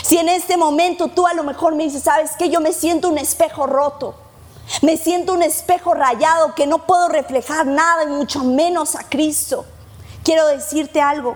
Si 0.03 0.17
en 0.17 0.27
este 0.27 0.57
momento 0.57 1.07
tú 1.07 1.25
a 1.25 1.33
lo 1.33 1.45
mejor 1.45 1.73
me 1.75 1.85
dices, 1.85 2.03
¿sabes 2.03 2.31
qué? 2.37 2.49
Yo 2.49 2.59
me 2.59 2.73
siento 2.73 3.07
un 3.07 3.17
espejo 3.17 3.65
roto. 3.65 4.13
Me 4.81 4.97
siento 4.97 5.33
un 5.33 5.43
espejo 5.43 5.93
rayado 5.93 6.55
que 6.55 6.65
no 6.65 6.85
puedo 6.87 7.09
reflejar 7.09 7.67
nada 7.67 8.03
y 8.03 8.07
mucho 8.07 8.43
menos 8.43 8.95
a 8.95 9.03
Cristo. 9.03 9.65
Quiero 10.23 10.47
decirte 10.47 11.01
algo. 11.01 11.35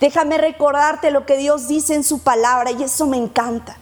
Déjame 0.00 0.38
recordarte 0.38 1.10
lo 1.10 1.26
que 1.26 1.36
Dios 1.36 1.68
dice 1.68 1.94
en 1.94 2.04
su 2.04 2.20
palabra 2.20 2.70
y 2.70 2.82
eso 2.82 3.06
me 3.06 3.18
encanta. 3.18 3.76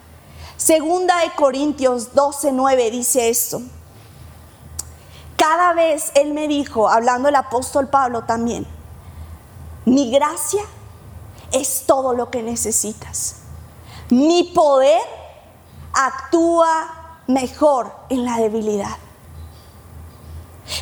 Segunda 0.56 1.18
de 1.20 1.30
Corintios 1.34 2.14
12:9 2.14 2.90
dice 2.90 3.30
esto. 3.30 3.62
Cada 5.36 5.72
vez 5.72 6.12
Él 6.14 6.34
me 6.34 6.48
dijo, 6.48 6.88
hablando 6.88 7.28
el 7.28 7.36
apóstol 7.36 7.88
Pablo 7.88 8.24
también, 8.24 8.66
mi 9.86 10.10
gracia 10.10 10.62
es 11.52 11.84
todo 11.86 12.12
lo 12.12 12.30
que 12.30 12.42
necesitas. 12.42 13.36
Mi 14.10 14.52
poder 14.54 15.00
actúa 15.94 16.99
mejor 17.32 17.92
en 18.08 18.24
la 18.24 18.36
debilidad. 18.36 18.96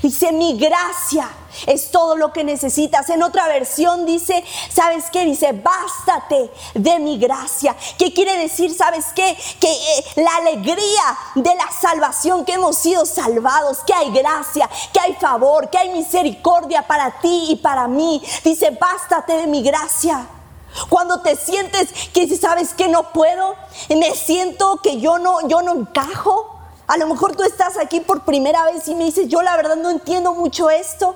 Dice, 0.02 0.32
mi 0.32 0.58
gracia 0.58 1.28
es 1.66 1.90
todo 1.90 2.16
lo 2.16 2.32
que 2.32 2.44
necesitas. 2.44 3.08
En 3.10 3.22
otra 3.22 3.48
versión 3.48 4.04
dice, 4.06 4.44
¿sabes 4.70 5.06
qué? 5.10 5.24
Dice, 5.24 5.52
bástate 5.52 6.50
de 6.74 6.98
mi 6.98 7.18
gracia. 7.18 7.74
¿Qué 7.96 8.12
quiere 8.12 8.36
decir? 8.38 8.74
¿Sabes 8.74 9.06
qué? 9.14 9.36
Que 9.58 9.72
eh, 9.72 10.04
la 10.16 10.36
alegría 10.36 11.18
de 11.34 11.54
la 11.54 11.70
salvación, 11.70 12.44
que 12.44 12.52
hemos 12.52 12.76
sido 12.76 13.06
salvados, 13.06 13.78
que 13.86 13.94
hay 13.94 14.10
gracia, 14.10 14.68
que 14.92 15.00
hay 15.00 15.14
favor, 15.14 15.70
que 15.70 15.78
hay 15.78 15.88
misericordia 15.90 16.86
para 16.86 17.20
ti 17.20 17.46
y 17.48 17.56
para 17.56 17.88
mí. 17.88 18.22
Dice, 18.44 18.70
bástate 18.70 19.34
de 19.34 19.46
mi 19.46 19.62
gracia. 19.62 20.26
Cuando 20.88 21.20
te 21.20 21.36
sientes 21.36 21.92
que 22.12 22.36
sabes 22.36 22.74
que 22.74 22.88
no 22.88 23.12
puedo, 23.12 23.54
me 23.88 24.14
siento 24.14 24.80
que 24.82 25.00
yo 25.00 25.18
no, 25.18 25.46
yo 25.48 25.62
no 25.62 25.74
encajo. 25.74 26.56
A 26.86 26.96
lo 26.96 27.06
mejor 27.06 27.36
tú 27.36 27.42
estás 27.42 27.76
aquí 27.76 28.00
por 28.00 28.22
primera 28.22 28.64
vez 28.64 28.88
y 28.88 28.94
me 28.94 29.04
dices, 29.04 29.28
yo 29.28 29.42
la 29.42 29.56
verdad 29.56 29.76
no 29.76 29.90
entiendo 29.90 30.34
mucho 30.34 30.70
esto. 30.70 31.14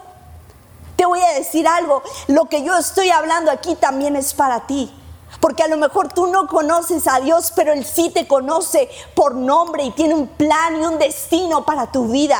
Te 0.96 1.06
voy 1.06 1.20
a 1.20 1.34
decir 1.34 1.66
algo, 1.66 2.02
lo 2.28 2.44
que 2.46 2.62
yo 2.62 2.76
estoy 2.76 3.10
hablando 3.10 3.50
aquí 3.50 3.74
también 3.76 4.16
es 4.16 4.34
para 4.34 4.66
ti. 4.66 4.92
Porque 5.40 5.62
a 5.62 5.68
lo 5.68 5.76
mejor 5.76 6.12
tú 6.12 6.26
no 6.26 6.46
conoces 6.46 7.08
a 7.08 7.18
Dios, 7.20 7.52
pero 7.56 7.72
Él 7.72 7.84
sí 7.84 8.10
te 8.10 8.28
conoce 8.28 8.88
por 9.14 9.34
nombre 9.34 9.82
y 9.82 9.90
tiene 9.92 10.14
un 10.14 10.28
plan 10.28 10.80
y 10.80 10.84
un 10.84 10.98
destino 10.98 11.64
para 11.64 11.90
tu 11.90 12.06
vida. 12.08 12.38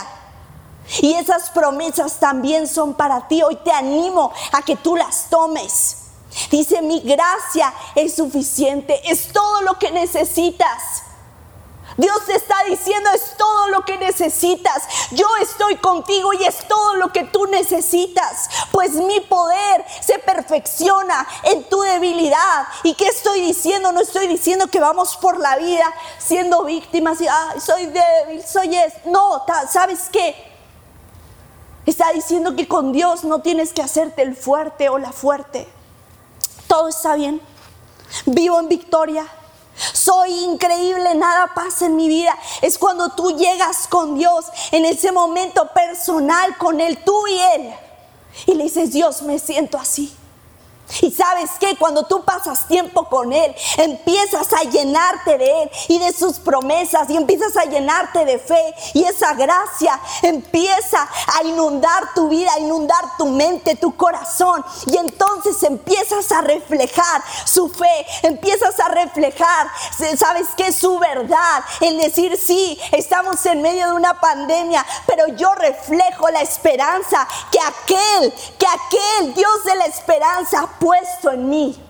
Y 1.00 1.14
esas 1.14 1.50
promesas 1.50 2.18
también 2.18 2.68
son 2.68 2.94
para 2.94 3.26
ti. 3.28 3.42
Hoy 3.42 3.56
te 3.56 3.72
animo 3.72 4.30
a 4.52 4.62
que 4.62 4.76
tú 4.76 4.96
las 4.96 5.30
tomes. 5.30 6.01
Dice, 6.50 6.82
mi 6.82 7.00
gracia 7.00 7.72
es 7.94 8.14
suficiente, 8.14 9.00
es 9.04 9.28
todo 9.32 9.62
lo 9.62 9.78
que 9.78 9.90
necesitas. 9.90 11.04
Dios 11.96 12.24
te 12.26 12.34
está 12.34 12.56
diciendo, 12.68 13.10
es 13.14 13.36
todo 13.36 13.68
lo 13.68 13.84
que 13.84 13.98
necesitas. 13.98 14.82
Yo 15.10 15.26
estoy 15.40 15.76
contigo 15.76 16.32
y 16.32 16.44
es 16.44 16.66
todo 16.66 16.94
lo 16.96 17.12
que 17.12 17.24
tú 17.24 17.46
necesitas. 17.46 18.48
Pues 18.70 18.92
mi 18.92 19.20
poder 19.20 19.84
se 20.00 20.18
perfecciona 20.18 21.26
en 21.44 21.64
tu 21.68 21.80
debilidad. 21.82 22.66
¿Y 22.82 22.94
qué 22.94 23.06
estoy 23.06 23.40
diciendo? 23.42 23.92
No 23.92 24.00
estoy 24.00 24.26
diciendo 24.26 24.68
que 24.68 24.80
vamos 24.80 25.16
por 25.18 25.38
la 25.38 25.56
vida 25.56 25.92
siendo 26.18 26.64
víctimas 26.64 27.20
y, 27.20 27.26
soy 27.60 27.86
débil, 27.86 28.42
soy 28.46 28.74
es. 28.74 28.94
No, 29.04 29.44
¿sabes 29.70 30.08
qué? 30.10 30.50
Está 31.84 32.12
diciendo 32.12 32.56
que 32.56 32.68
con 32.68 32.92
Dios 32.92 33.24
no 33.24 33.42
tienes 33.42 33.72
que 33.72 33.82
hacerte 33.82 34.22
el 34.22 34.36
fuerte 34.36 34.88
o 34.88 34.98
la 34.98 35.12
fuerte 35.12 35.68
todo 36.72 36.88
está 36.88 37.16
bien. 37.16 37.38
Vivo 38.24 38.58
en 38.58 38.66
victoria. 38.66 39.28
Soy 39.92 40.30
increíble, 40.44 41.14
nada 41.14 41.52
pasa 41.54 41.84
en 41.84 41.96
mi 41.96 42.08
vida. 42.08 42.34
Es 42.62 42.78
cuando 42.78 43.10
tú 43.10 43.36
llegas 43.36 43.86
con 43.88 44.16
Dios 44.16 44.46
en 44.70 44.86
ese 44.86 45.12
momento 45.12 45.68
personal 45.74 46.56
con 46.56 46.80
Él, 46.80 47.04
tú 47.04 47.26
y 47.26 47.38
Él. 47.38 47.74
Y 48.46 48.54
le 48.54 48.64
dices, 48.64 48.90
Dios, 48.90 49.20
me 49.20 49.38
siento 49.38 49.76
así. 49.76 50.16
Y 51.00 51.10
sabes 51.10 51.50
que 51.58 51.76
cuando 51.76 52.04
tú 52.04 52.24
pasas 52.24 52.66
tiempo 52.68 53.08
con 53.08 53.32
Él, 53.32 53.54
empiezas 53.78 54.52
a 54.52 54.62
llenarte 54.62 55.38
de 55.38 55.62
Él 55.62 55.70
y 55.88 55.98
de 55.98 56.12
sus 56.12 56.38
promesas 56.38 57.08
y 57.10 57.16
empiezas 57.16 57.56
a 57.56 57.64
llenarte 57.64 58.24
de 58.24 58.38
fe 58.38 58.74
y 58.94 59.04
esa 59.04 59.34
gracia 59.34 59.98
empieza 60.22 61.08
a 61.38 61.44
inundar 61.44 62.14
tu 62.14 62.28
vida, 62.28 62.52
a 62.54 62.60
inundar 62.60 63.16
tu 63.16 63.26
mente, 63.26 63.76
tu 63.76 63.96
corazón. 63.96 64.64
Y 64.86 64.96
entonces 64.96 65.62
empiezas 65.62 66.30
a 66.32 66.40
reflejar 66.40 67.22
su 67.44 67.68
fe, 67.68 68.06
empiezas 68.22 68.78
a 68.80 68.88
reflejar, 68.88 69.68
sabes 70.16 70.48
que 70.56 70.72
su 70.72 70.98
verdad, 70.98 71.64
el 71.80 71.98
decir 71.98 72.36
sí, 72.36 72.78
estamos 72.92 73.44
en 73.46 73.62
medio 73.62 73.86
de 73.86 73.92
una 73.92 74.20
pandemia, 74.20 74.84
pero 75.06 75.28
yo 75.28 75.54
reflejo 75.54 76.28
la 76.30 76.40
esperanza 76.40 77.26
que 77.50 77.58
aquel, 77.60 78.34
que 78.58 78.66
aquel 78.66 79.34
Dios 79.34 79.64
de 79.64 79.74
la 79.76 79.86
esperanza 79.86 80.68
puesto 80.82 81.30
en 81.30 81.48
mí. 81.48 81.80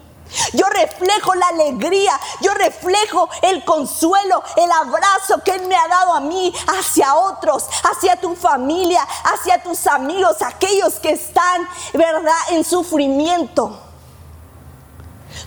Yo 0.52 0.66
reflejo 0.66 1.34
la 1.34 1.46
alegría, 1.48 2.12
yo 2.40 2.52
reflejo 2.54 3.28
el 3.42 3.64
consuelo, 3.64 4.42
el 4.56 4.70
abrazo 4.70 5.42
que 5.44 5.52
Él 5.52 5.66
me 5.66 5.76
ha 5.76 5.88
dado 5.88 6.14
a 6.14 6.20
mí 6.20 6.52
hacia 6.78 7.14
otros, 7.16 7.66
hacia 7.90 8.16
tu 8.16 8.34
familia, 8.34 9.06
hacia 9.24 9.62
tus 9.62 9.86
amigos, 9.86 10.40
aquellos 10.40 10.94
que 10.94 11.10
están, 11.10 11.68
¿verdad?, 11.92 12.32
en 12.50 12.64
sufrimiento. 12.64 13.78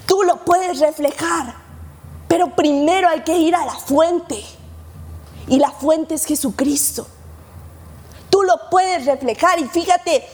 Tú 0.05 0.23
lo 0.23 0.37
puedes 0.37 0.79
reflejar, 0.79 1.55
pero 2.27 2.55
primero 2.55 3.09
hay 3.09 3.21
que 3.21 3.37
ir 3.37 3.55
a 3.55 3.65
la 3.65 3.75
fuente. 3.75 4.43
Y 5.47 5.59
la 5.59 5.71
fuente 5.71 6.15
es 6.15 6.25
Jesucristo. 6.25 7.07
Tú 8.29 8.41
lo 8.43 8.69
puedes 8.69 9.05
reflejar 9.05 9.59
y 9.59 9.67
fíjate, 9.67 10.27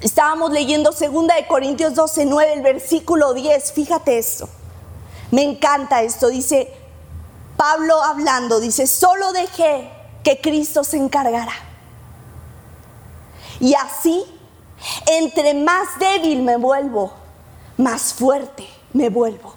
Estábamos 0.00 0.52
leyendo 0.52 0.90
2 0.90 1.00
de 1.26 1.46
Corintios 1.48 1.94
12, 1.94 2.26
9, 2.26 2.52
el 2.52 2.62
versículo 2.62 3.32
10. 3.32 3.72
Fíjate 3.72 4.18
esto. 4.18 4.48
Me 5.30 5.42
encanta 5.42 6.02
esto. 6.02 6.28
Dice 6.28 6.72
Pablo 7.56 8.02
hablando, 8.02 8.60
dice, 8.60 8.86
solo 8.86 9.32
dejé 9.32 9.90
que 10.22 10.40
Cristo 10.40 10.84
se 10.84 10.98
encargara. 10.98 11.52
Y 13.58 13.74
así, 13.74 14.24
entre 15.06 15.54
más 15.54 15.98
débil 15.98 16.42
me 16.42 16.56
vuelvo, 16.56 17.12
más 17.78 18.12
fuerte 18.12 18.68
me 18.92 19.08
vuelvo. 19.08 19.54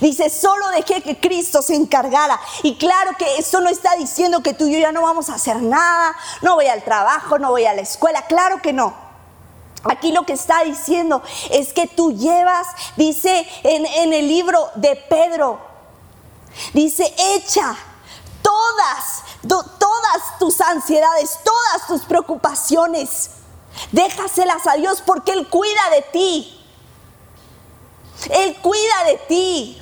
Dice, 0.00 0.30
solo 0.30 0.68
dejé 0.70 1.02
que 1.02 1.18
Cristo 1.20 1.60
se 1.60 1.74
encargara. 1.74 2.40
Y 2.62 2.76
claro 2.76 3.10
que 3.18 3.36
esto 3.36 3.60
no 3.60 3.68
está 3.68 3.94
diciendo 3.96 4.42
que 4.42 4.54
tú 4.54 4.66
y 4.66 4.74
yo 4.74 4.78
ya 4.78 4.92
no 4.92 5.02
vamos 5.02 5.28
a 5.28 5.34
hacer 5.34 5.60
nada, 5.60 6.16
no 6.40 6.54
voy 6.54 6.68
al 6.68 6.82
trabajo, 6.82 7.38
no 7.38 7.50
voy 7.50 7.66
a 7.66 7.74
la 7.74 7.82
escuela. 7.82 8.26
Claro 8.26 8.62
que 8.62 8.72
no. 8.72 9.01
Aquí 9.84 10.12
lo 10.12 10.24
que 10.24 10.34
está 10.34 10.62
diciendo 10.62 11.22
es 11.50 11.72
que 11.72 11.86
tú 11.88 12.12
llevas, 12.12 12.66
dice 12.96 13.48
en, 13.64 14.12
el 14.12 14.28
libro 14.28 14.70
de 14.76 14.94
Pedro, 14.94 15.58
dice, 16.72 17.12
echa 17.34 17.76
todas, 18.42 19.22
todas 19.48 20.38
tus 20.38 20.60
ansiedades, 20.60 21.38
todas 21.44 21.86
tus 21.88 22.02
preocupaciones, 22.02 23.30
déjaselas 23.90 24.66
a 24.68 24.74
Dios 24.74 25.02
porque 25.04 25.32
Él 25.32 25.48
cuida 25.48 25.90
de 25.90 26.02
ti. 26.02 26.58
Él 28.30 28.56
cuida 28.62 29.04
de 29.06 29.16
ti. 29.28 29.81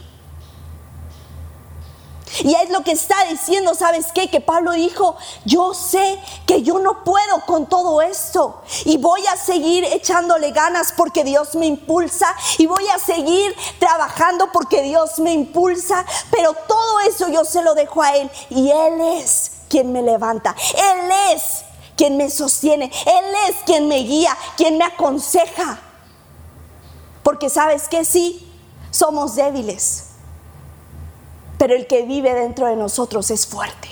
Y 2.39 2.55
es 2.55 2.71
lo 2.71 2.83
que 2.83 2.93
está 2.93 3.25
diciendo, 3.25 3.75
¿sabes 3.75 4.13
qué? 4.15 4.31
Que 4.31 4.41
Pablo 4.41 4.73
dijo, 4.73 5.17
yo 5.45 5.75
sé 5.75 6.19
que 6.47 6.63
yo 6.63 6.79
no 6.79 7.03
puedo 7.03 7.45
con 7.47 7.67
todo 7.67 8.01
esto 8.03 8.63
y 8.85 8.99
voy 8.99 9.27
a 9.27 9.37
seguir 9.37 9.85
echándole 9.85 10.53
ganas 10.53 10.93
porque 10.97 11.25
Dios 11.25 11.55
me 11.57 11.67
impulsa 11.67 12.35
y 12.59 12.67
voy 12.67 12.87
a 12.89 12.99
seguir 12.99 13.55
trabajando 13.79 14.53
porque 14.53 14.83
Dios 14.83 15.19
me 15.19 15.33
impulsa, 15.33 16.07
pero 16.31 16.55
todo 16.69 17.01
eso 17.01 17.29
yo 17.29 17.45
se 17.45 17.63
lo 17.63 17.75
dejo 17.75 18.03
a 18.03 18.17
Él 18.17 18.31
y 18.49 18.71
Él 18.71 19.01
es 19.01 19.53
quien 19.69 19.93
me 19.93 20.03
levanta, 20.03 20.55
Él 20.75 21.11
es 21.35 21.65
quien 21.97 22.17
me 22.17 22.31
sostiene, 22.31 22.85
Él 23.07 23.25
es 23.49 23.57
quien 23.67 23.89
me 23.89 23.99
guía, 23.99 24.37
quien 24.57 24.79
me 24.79 24.85
aconseja. 24.85 25.81
Porque 27.23 27.51
sabes 27.51 27.89
que 27.89 28.05
sí, 28.05 28.51
somos 28.91 29.35
débiles 29.35 30.10
pero 31.61 31.75
el 31.75 31.87
que 31.87 32.05
vive 32.07 32.33
dentro 32.33 32.69
de 32.69 32.75
nosotros 32.75 33.31
es 33.31 33.47
fuerte. 33.47 33.91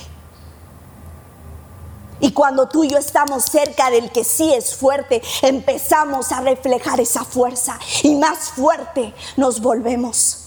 Y 2.18 2.32
cuando 2.32 2.66
tú 2.66 2.82
y 2.82 2.88
yo 2.88 2.96
estamos 2.96 3.44
cerca 3.44 3.90
del 3.90 4.10
que 4.10 4.24
sí 4.24 4.54
es 4.54 4.74
fuerte, 4.74 5.20
empezamos 5.42 6.32
a 6.32 6.40
reflejar 6.40 6.98
esa 6.98 7.26
fuerza 7.26 7.78
y 8.02 8.14
más 8.14 8.52
fuerte 8.52 9.12
nos 9.36 9.60
volvemos. 9.60 10.46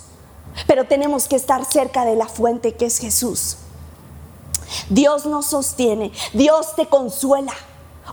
Pero 0.65 0.87
tenemos 0.87 1.27
que 1.27 1.35
estar 1.35 1.63
cerca 1.63 2.05
de 2.05 2.15
la 2.15 2.25
fuente 2.25 2.73
que 2.73 2.87
es 2.87 2.97
Jesús. 2.97 3.57
Dios 4.89 5.27
nos 5.27 5.45
sostiene, 5.45 6.11
Dios 6.33 6.75
te 6.75 6.87
consuela. 6.87 7.53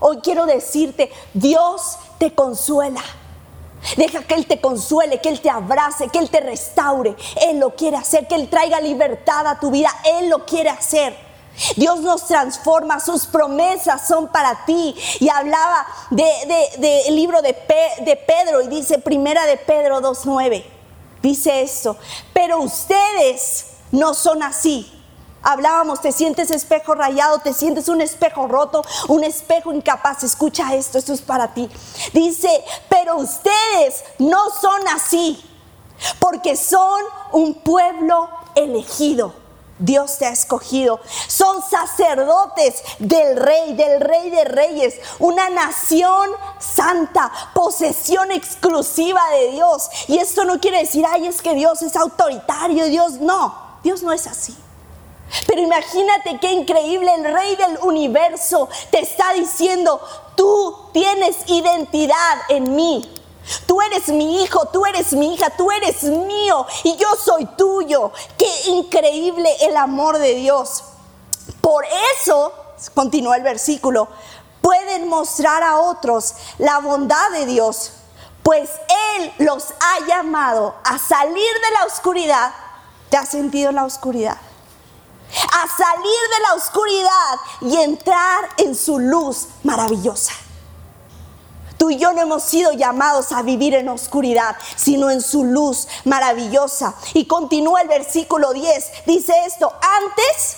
Hoy 0.01 0.19
quiero 0.19 0.45
decirte, 0.45 1.11
Dios 1.33 1.97
te 2.19 2.35
consuela. 2.35 3.01
Deja 3.97 4.23
que 4.23 4.35
Él 4.35 4.45
te 4.45 4.59
consuele, 4.59 5.19
que 5.19 5.29
Él 5.29 5.41
te 5.41 5.49
abrace, 5.49 6.09
que 6.09 6.19
Él 6.19 6.29
te 6.29 6.41
restaure. 6.41 7.15
Él 7.41 7.59
lo 7.59 7.75
quiere 7.75 7.97
hacer, 7.97 8.27
que 8.27 8.35
Él 8.35 8.49
traiga 8.49 8.79
libertad 8.79 9.47
a 9.47 9.59
tu 9.59 9.71
vida. 9.71 9.89
Él 10.03 10.29
lo 10.29 10.45
quiere 10.45 10.69
hacer. 10.69 11.15
Dios 11.75 11.99
nos 11.99 12.25
transforma, 12.25 12.99
sus 12.99 13.25
promesas 13.25 14.07
son 14.07 14.27
para 14.27 14.65
ti. 14.65 14.95
Y 15.19 15.29
hablaba 15.29 15.85
del 16.09 16.47
de, 16.77 17.11
libro 17.11 17.41
de, 17.41 17.55
de 18.01 18.15
Pedro 18.15 18.61
y 18.61 18.67
dice, 18.67 18.99
primera 18.99 19.45
de 19.45 19.57
Pedro 19.57 20.01
2.9, 20.01 20.63
dice 21.21 21.61
esto, 21.61 21.97
pero 22.33 22.59
ustedes 22.59 23.67
no 23.91 24.13
son 24.13 24.43
así. 24.43 24.98
Hablábamos, 25.41 26.01
te 26.01 26.11
sientes 26.11 26.51
espejo 26.51 26.95
rayado, 26.95 27.39
te 27.39 27.53
sientes 27.53 27.87
un 27.87 28.01
espejo 28.01 28.47
roto, 28.47 28.83
un 29.07 29.23
espejo 29.23 29.71
incapaz. 29.71 30.23
Escucha 30.23 30.75
esto, 30.75 30.97
esto 30.97 31.13
es 31.13 31.21
para 31.21 31.53
ti. 31.53 31.69
Dice, 32.13 32.63
pero 32.89 33.17
ustedes 33.17 34.03
no 34.17 34.49
son 34.49 34.87
así, 34.89 35.43
porque 36.19 36.55
son 36.55 37.01
un 37.31 37.55
pueblo 37.55 38.29
elegido. 38.55 39.33
Dios 39.79 40.17
te 40.17 40.25
ha 40.25 40.31
escogido. 40.31 40.99
Son 41.27 41.61
sacerdotes 41.61 42.83
del 42.99 43.37
rey, 43.37 43.73
del 43.75 44.01
rey 44.01 44.29
de 44.29 44.43
reyes. 44.43 44.95
Una 45.19 45.49
nación 45.49 46.29
santa, 46.59 47.31
posesión 47.53 48.31
exclusiva 48.31 49.21
de 49.31 49.51
Dios. 49.51 49.89
Y 50.09 50.17
esto 50.17 50.43
no 50.43 50.59
quiere 50.59 50.79
decir, 50.79 51.05
ay, 51.09 51.27
es 51.27 51.41
que 51.41 51.55
Dios 51.55 51.81
es 51.81 51.95
autoritario. 51.95 52.85
Dios 52.87 53.13
no, 53.21 53.55
Dios 53.81 54.03
no 54.03 54.11
es 54.11 54.27
así. 54.27 54.53
Pero 55.47 55.61
imagínate 55.61 56.39
qué 56.39 56.51
increíble, 56.51 57.13
el 57.13 57.33
rey 57.33 57.55
del 57.55 57.77
universo 57.81 58.69
te 58.91 58.99
está 58.99 59.33
diciendo, 59.33 60.01
tú 60.35 60.75
tienes 60.93 61.37
identidad 61.47 62.37
en 62.49 62.75
mí. 62.75 63.15
Tú 63.65 63.81
eres 63.81 64.09
mi 64.09 64.43
hijo, 64.43 64.67
tú 64.67 64.85
eres 64.85 65.13
mi 65.13 65.33
hija, 65.33 65.49
tú 65.49 65.71
eres 65.71 66.03
mío 66.03 66.67
y 66.83 66.95
yo 66.97 67.07
soy 67.15 67.45
tuyo. 67.57 68.11
Qué 68.37 68.69
increíble 68.69 69.49
el 69.61 69.75
amor 69.75 70.19
de 70.19 70.35
Dios. 70.35 70.83
Por 71.61 71.83
eso, 72.15 72.53
continúa 72.93 73.37
el 73.37 73.43
versículo, 73.43 74.07
pueden 74.61 75.07
mostrar 75.07 75.63
a 75.63 75.79
otros 75.79 76.35
la 76.59 76.79
bondad 76.79 77.31
de 77.31 77.47
Dios, 77.47 77.93
pues 78.43 78.69
Él 79.17 79.33
los 79.39 79.71
ha 79.79 80.05
llamado 80.07 80.75
a 80.83 80.99
salir 80.99 81.35
de 81.35 81.71
la 81.79 81.85
oscuridad. 81.85 82.51
¿Te 83.09 83.17
has 83.17 83.29
sentido 83.29 83.69
en 83.69 83.75
la 83.75 83.85
oscuridad? 83.85 84.37
A 85.29 85.67
salir 85.67 86.03
de 86.03 86.43
la 86.47 86.53
oscuridad 86.55 87.39
y 87.61 87.77
entrar 87.77 88.49
en 88.57 88.75
su 88.75 88.99
luz 88.99 89.47
maravillosa. 89.63 90.33
Tú 91.77 91.89
y 91.89 91.97
yo 91.97 92.11
no 92.11 92.21
hemos 92.21 92.43
sido 92.43 92.73
llamados 92.73 93.31
a 93.31 93.41
vivir 93.41 93.73
en 93.73 93.87
oscuridad, 93.87 94.57
sino 94.75 95.09
en 95.09 95.21
su 95.21 95.45
luz 95.45 95.87
maravillosa. 96.03 96.93
Y 97.13 97.25
continúa 97.25 97.81
el 97.81 97.87
versículo 97.87 98.51
10. 98.51 99.05
Dice 99.05 99.33
esto, 99.47 99.71
antes 99.81 100.57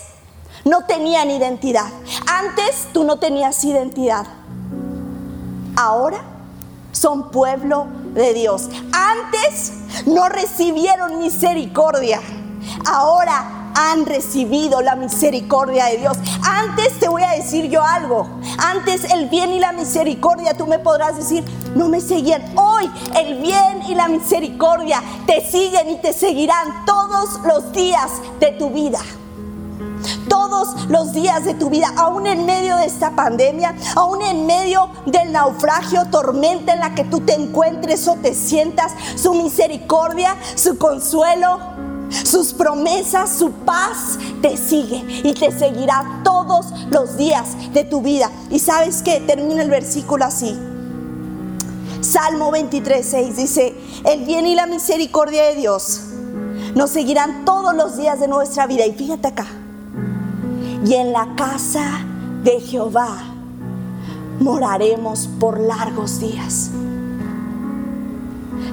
no 0.66 0.86
tenían 0.86 1.30
identidad. 1.30 1.86
Antes 2.26 2.88
tú 2.92 3.04
no 3.04 3.20
tenías 3.20 3.64
identidad. 3.64 4.26
Ahora 5.76 6.24
son 6.92 7.30
pueblo 7.30 7.86
de 8.14 8.34
Dios. 8.34 8.70
Antes 8.92 9.74
no 10.08 10.28
recibieron 10.28 11.20
misericordia. 11.20 12.20
Ahora 12.86 13.61
han 13.76 14.06
recibido 14.06 14.82
la 14.82 14.96
misericordia 14.96 15.86
de 15.86 15.98
Dios. 15.98 16.18
Antes 16.44 17.00
te 17.00 17.08
voy 17.08 17.24
a 17.24 17.32
decir 17.32 17.70
yo 17.70 17.84
algo. 17.84 18.28
Antes 18.58 19.12
el 19.12 19.30
bien 19.30 19.52
y 19.54 19.60
la 19.60 19.72
misericordia, 19.72 20.56
tú 20.56 20.68
me 20.68 20.80
podrás 20.80 21.18
decir, 21.18 21.44
no 21.76 21.88
me 21.90 22.02
seguían. 22.02 22.44
Hoy 22.58 22.90
el 23.18 23.42
bien 23.42 23.82
y 23.88 23.96
la 23.96 24.08
misericordia 24.08 25.02
te 25.26 25.42
siguen 25.50 25.90
y 25.90 25.98
te 25.98 26.14
seguirán 26.14 26.86
todos 26.86 27.40
los 27.46 27.72
días 27.74 28.12
de 28.40 28.52
tu 28.52 28.70
vida. 28.70 29.00
todos 30.28 30.90
los 30.90 31.14
días 31.14 31.44
de 31.46 31.54
tu 31.54 31.70
vida, 31.70 31.92
aún 31.98 32.26
en 32.26 32.46
medio 32.46 32.78
de 32.78 32.86
esta 32.86 33.12
pandemia, 33.12 33.76
aún 33.96 34.22
en 34.22 34.46
medio 34.46 34.90
del 35.06 35.32
naufragio, 35.32 36.06
tormenta 36.10 36.74
en 36.74 36.80
la 36.80 36.96
que 36.96 37.04
tú 37.04 37.20
te 37.20 37.34
encuentres 37.34 38.08
o 38.08 38.16
te 38.16 38.34
sientas, 38.34 38.94
su 39.16 39.34
misericordia, 39.34 40.36
su 40.56 40.78
consuelo, 40.78 41.60
sus 42.24 42.54
promesas, 42.54 43.32
su 43.38 43.52
paz 43.52 44.18
te 44.42 44.58
sigue 44.58 45.04
y 45.24 45.34
te 45.34 45.52
seguirá 45.52 46.22
todos 46.24 46.68
los 46.90 47.18
días 47.18 47.74
de 47.74 47.84
tu 47.84 48.02
vida. 48.02 48.30
Y 48.50 48.60
sabes 48.60 49.02
que 49.02 49.20
termina 49.22 49.62
el 49.62 49.70
versículo 49.70 50.26
así. 50.26 50.58
Salmo 52.02 52.52
23, 52.52 53.06
6 53.06 53.38
dice, 53.38 53.76
el 54.06 54.26
bien 54.26 54.48
y 54.48 54.56
la 54.56 54.66
misericordia 54.66 55.44
de 55.44 55.56
Dios 55.56 56.02
nos 56.76 56.90
seguirán 56.90 57.46
todos 57.46 57.76
los 57.76 57.98
días 57.98 58.20
de 58.20 58.28
nuestra 58.28 58.68
vida. 58.68 58.86
Y 58.86 58.94
fíjate 58.94 59.28
acá, 59.28 59.46
y 60.86 60.94
en 60.96 61.14
la 61.14 61.36
casa 61.36 62.02
de 62.44 62.60
Jehová 62.60 63.24
moraremos 64.40 65.30
por 65.40 65.60
largos 65.60 66.20
días. 66.20 66.72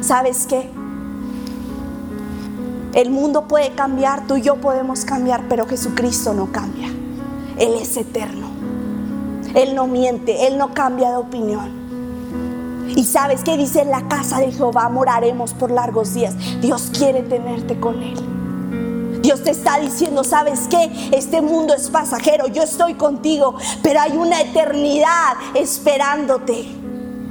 ¿Sabes 0.01 0.46
qué? 0.46 0.78
El 2.94 3.11
mundo 3.11 3.46
puede 3.46 3.70
cambiar, 3.70 4.27
tú 4.27 4.37
y 4.37 4.42
yo 4.42 4.57
podemos 4.57 5.05
cambiar, 5.05 5.44
pero 5.48 5.66
Jesucristo 5.66 6.33
no 6.33 6.51
cambia. 6.53 6.88
Él 7.59 7.74
es 7.81 7.96
eterno. 7.96 8.48
Él 9.55 9.74
no 9.74 9.87
miente, 9.87 10.46
Él 10.46 10.59
no 10.59 10.72
cambia 10.74 11.11
de 11.11 11.16
opinión. 11.16 12.88
Y 12.96 13.05
sabes 13.05 13.42
que 13.42 13.57
dice 13.57 13.83
en 13.83 13.90
la 13.90 14.09
casa 14.09 14.38
de 14.38 14.53
Jehová 14.53 14.88
moraremos 14.88 15.53
por 15.53 15.70
largos 15.70 16.14
días. 16.14 16.35
Dios 16.61 16.90
quiere 16.96 17.22
tenerte 17.22 17.79
con 17.79 18.03
Él. 18.03 18.16
Dios 19.20 19.42
te 19.42 19.51
está 19.51 19.79
diciendo, 19.79 20.24
¿sabes 20.24 20.68
qué? 20.68 21.11
Este 21.12 21.42
mundo 21.42 21.74
es 21.74 21.90
pasajero, 21.90 22.46
yo 22.46 22.62
estoy 22.62 22.94
contigo, 22.94 23.57
pero 23.83 24.01
hay 24.01 24.16
una 24.16 24.40
eternidad 24.40 25.37
esperándote 25.55 26.64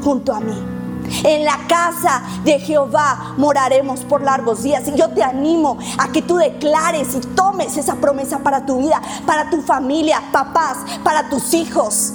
junto 0.03 0.33
a 0.33 0.39
mí. 0.39 0.76
En 1.23 1.45
la 1.45 1.57
casa 1.67 2.21
de 2.43 2.59
Jehová 2.59 3.33
moraremos 3.37 4.01
por 4.01 4.21
largos 4.21 4.63
días. 4.63 4.87
Y 4.87 4.95
yo 4.95 5.09
te 5.09 5.23
animo 5.23 5.77
a 5.97 6.11
que 6.11 6.21
tú 6.21 6.37
declares 6.37 7.15
y 7.15 7.19
tomes 7.35 7.77
esa 7.77 7.95
promesa 7.95 8.39
para 8.39 8.65
tu 8.65 8.77
vida, 8.77 9.01
para 9.25 9.49
tu 9.49 9.61
familia, 9.61 10.21
papás, 10.31 10.77
para 11.03 11.29
tus 11.29 11.53
hijos. 11.53 12.13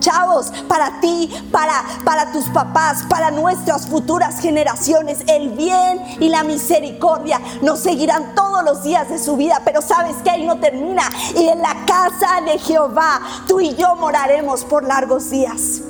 Chavos, 0.00 0.52
para 0.68 1.00
ti, 1.00 1.28
para, 1.50 1.84
para 2.04 2.30
tus 2.30 2.44
papás, 2.46 3.04
para 3.08 3.32
nuestras 3.32 3.88
futuras 3.88 4.40
generaciones, 4.40 5.18
el 5.26 5.50
bien 5.50 6.00
y 6.20 6.28
la 6.28 6.44
misericordia 6.44 7.40
nos 7.62 7.80
seguirán 7.80 8.34
todos 8.36 8.62
los 8.64 8.84
días 8.84 9.08
de 9.08 9.18
su 9.18 9.36
vida. 9.36 9.60
Pero 9.64 9.82
sabes 9.82 10.16
que 10.22 10.30
ahí 10.30 10.46
no 10.46 10.58
termina. 10.58 11.02
Y 11.34 11.48
en 11.48 11.60
la 11.60 11.84
casa 11.84 12.40
de 12.44 12.58
Jehová, 12.58 13.20
tú 13.48 13.60
y 13.60 13.74
yo 13.74 13.96
moraremos 13.96 14.64
por 14.64 14.84
largos 14.84 15.30
días. 15.30 15.82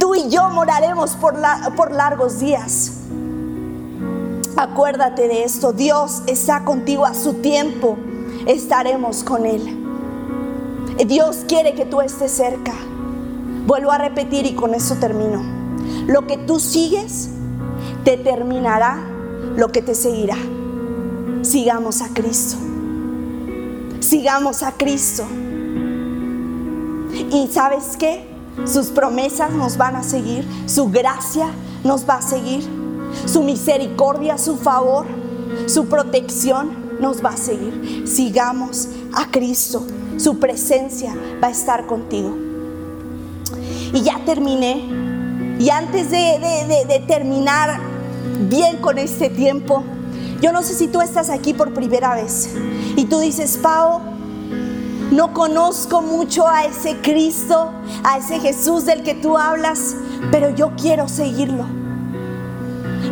Tú 0.00 0.14
y 0.14 0.30
yo 0.30 0.48
moraremos 0.48 1.14
por, 1.16 1.36
largos 1.92 2.40
días. 2.40 2.92
Acuérdate 4.56 5.28
de 5.28 5.44
esto, 5.44 5.74
Dios 5.74 6.22
está 6.26 6.64
contigo 6.64 7.04
a 7.04 7.14
su 7.14 7.34
tiempo, 7.34 7.98
estaremos 8.46 9.22
con 9.22 9.44
Él. 9.44 9.76
Dios 11.06 11.44
quiere 11.46 11.74
que 11.74 11.84
tú 11.84 12.00
estés 12.00 12.32
cerca. 12.32 12.72
Vuelvo 13.66 13.92
a 13.92 13.98
repetir 13.98 14.46
y 14.46 14.54
con 14.54 14.74
eso 14.74 14.96
termino. 14.96 15.42
Lo 16.06 16.26
que 16.26 16.38
tú 16.38 16.58
sigues 16.58 17.28
determinará 18.02 18.98
lo 19.56 19.68
que 19.68 19.82
te 19.82 19.94
seguirá. 19.94 20.36
Sigamos 21.42 22.00
a 22.00 22.08
Cristo. 22.08 22.56
Sigamos 24.00 24.62
a 24.62 24.72
Cristo. 24.72 25.24
¿Y 27.30 27.48
sabes 27.52 27.96
qué? 27.98 28.29
Sus 28.66 28.88
promesas 28.88 29.52
nos 29.52 29.76
van 29.76 29.96
a 29.96 30.02
seguir, 30.02 30.46
su 30.66 30.90
gracia 30.90 31.48
nos 31.84 32.08
va 32.08 32.16
a 32.16 32.22
seguir, 32.22 32.68
su 33.26 33.42
misericordia, 33.42 34.38
su 34.38 34.56
favor, 34.56 35.06
su 35.66 35.86
protección 35.86 36.90
nos 37.00 37.24
va 37.24 37.30
a 37.30 37.36
seguir. 37.36 38.04
Sigamos 38.06 38.88
a 39.12 39.30
Cristo, 39.30 39.86
su 40.16 40.38
presencia 40.38 41.14
va 41.42 41.48
a 41.48 41.50
estar 41.50 41.86
contigo. 41.86 42.36
Y 43.92 44.02
ya 44.02 44.20
terminé. 44.24 44.84
Y 45.58 45.68
antes 45.70 46.10
de, 46.10 47.04
terminar 47.06 47.80
bien 48.48 48.78
con 48.78 48.98
este 48.98 49.28
tiempo, 49.28 49.82
yo 50.40 50.52
no 50.52 50.62
sé 50.62 50.74
si 50.74 50.88
tú 50.88 51.00
estás 51.00 51.28
aquí 51.28 51.52
por 51.52 51.74
primera 51.74 52.14
vez 52.14 52.48
y 52.96 53.04
tú 53.04 53.18
dices, 53.18 53.58
Pau, 53.58 54.00
no 55.10 55.34
conozco 55.34 56.02
mucho 56.02 56.46
a 56.46 56.64
ese 56.64 56.96
Cristo, 56.98 57.72
a 58.04 58.18
ese 58.18 58.38
Jesús 58.38 58.86
del 58.86 59.02
que 59.02 59.14
tú 59.14 59.36
hablas, 59.36 59.96
pero 60.30 60.50
yo 60.50 60.72
quiero 60.76 61.08
seguirlo. 61.08 61.66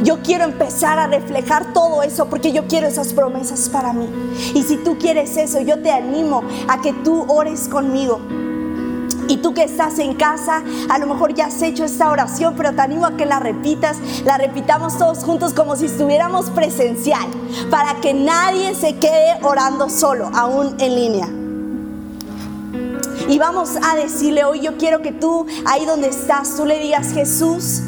Yo 0.05 0.21
quiero 0.23 0.45
empezar 0.45 0.99
a 0.99 1.09
reflejar 1.09 1.73
todo 1.73 2.03
eso 2.03 2.27
porque 2.27 2.53
yo 2.53 2.69
quiero 2.69 2.87
esas 2.87 3.13
promesas 3.13 3.69
para 3.69 3.93
mí. 3.93 4.09
Y 4.55 4.63
si 4.63 4.77
tú 4.77 4.97
quieres 4.99 5.37
eso, 5.37 5.61
yo 5.61 5.83
te 5.83 5.91
animo 5.91 6.43
a 6.69 6.81
que 6.81 6.93
tú 6.93 7.25
ores 7.27 7.69
conmigo. 7.69 8.21
Y 9.27 9.39
tú 9.39 9.53
que 9.53 9.65
estás 9.65 9.99
en 9.99 10.15
casa, 10.15 10.63
a 10.89 10.99
lo 10.99 11.07
mejor 11.07 11.35
ya 11.35 11.47
has 11.47 11.61
hecho 11.61 11.85
esta 11.85 12.11
oración, 12.11 12.55
pero 12.57 12.73
te 12.75 12.81
animo 12.81 13.07
a 13.07 13.17
que 13.17 13.27
la 13.27 13.41
repitas, 13.41 13.99
la 14.25 14.39
repitamos 14.39 14.97
todos 14.97 15.19
juntos 15.19 15.53
como 15.53 15.77
si 15.77 15.87
estuviéramos 15.87 16.49
presencial, 16.51 17.29
para 17.71 18.01
que 18.01 18.15
nadie 18.15 18.75
se 18.75 18.97
quede 18.97 19.39
orando 19.43 19.91
solo, 19.91 20.31
aún 20.33 20.77
en 20.79 20.95
línea. 20.95 21.38
Y 23.29 23.39
vamos 23.39 23.77
a 23.83 23.95
decirle 23.95 24.45
hoy, 24.45 24.61
yo 24.61 24.79
quiero 24.79 25.03
que 25.03 25.13
tú, 25.13 25.47
ahí 25.67 25.85
donde 25.85 26.09
estás, 26.09 26.57
tú 26.57 26.65
le 26.65 26.79
digas, 26.79 27.13
Jesús, 27.13 27.83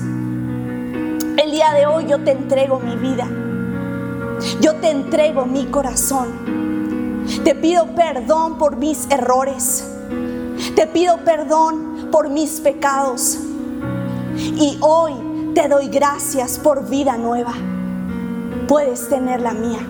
el 1.42 1.50
día 1.50 1.72
de 1.72 1.86
hoy 1.86 2.06
yo 2.06 2.22
te 2.22 2.32
entrego 2.32 2.78
mi 2.78 2.96
vida. 2.96 3.26
Yo 4.60 4.76
te 4.76 4.90
entrego 4.90 5.46
mi 5.46 5.66
corazón. 5.66 6.28
Te 7.44 7.54
pido 7.54 7.94
perdón 7.94 8.58
por 8.58 8.76
mis 8.76 9.06
errores. 9.10 9.86
Te 10.74 10.86
pido 10.86 11.18
perdón 11.24 12.08
por 12.12 12.28
mis 12.28 12.60
pecados. 12.60 13.38
Y 14.36 14.76
hoy 14.80 15.14
te 15.54 15.68
doy 15.68 15.88
gracias 15.88 16.58
por 16.58 16.88
vida 16.88 17.16
nueva. 17.16 17.54
Puedes 18.68 19.08
tener 19.08 19.40
la 19.40 19.52
mía. 19.52 19.80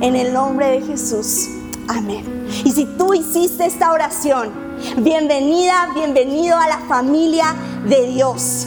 En 0.00 0.14
el 0.14 0.32
nombre 0.32 0.66
de 0.68 0.82
Jesús. 0.82 1.48
Amén. 1.88 2.41
Y 2.64 2.70
si 2.70 2.84
tú 2.84 3.14
hiciste 3.14 3.64
esta 3.64 3.92
oración, 3.92 4.50
bienvenida, 4.98 5.88
bienvenido 5.94 6.58
a 6.58 6.68
la 6.68 6.78
familia 6.80 7.54
de 7.88 8.06
Dios. 8.08 8.66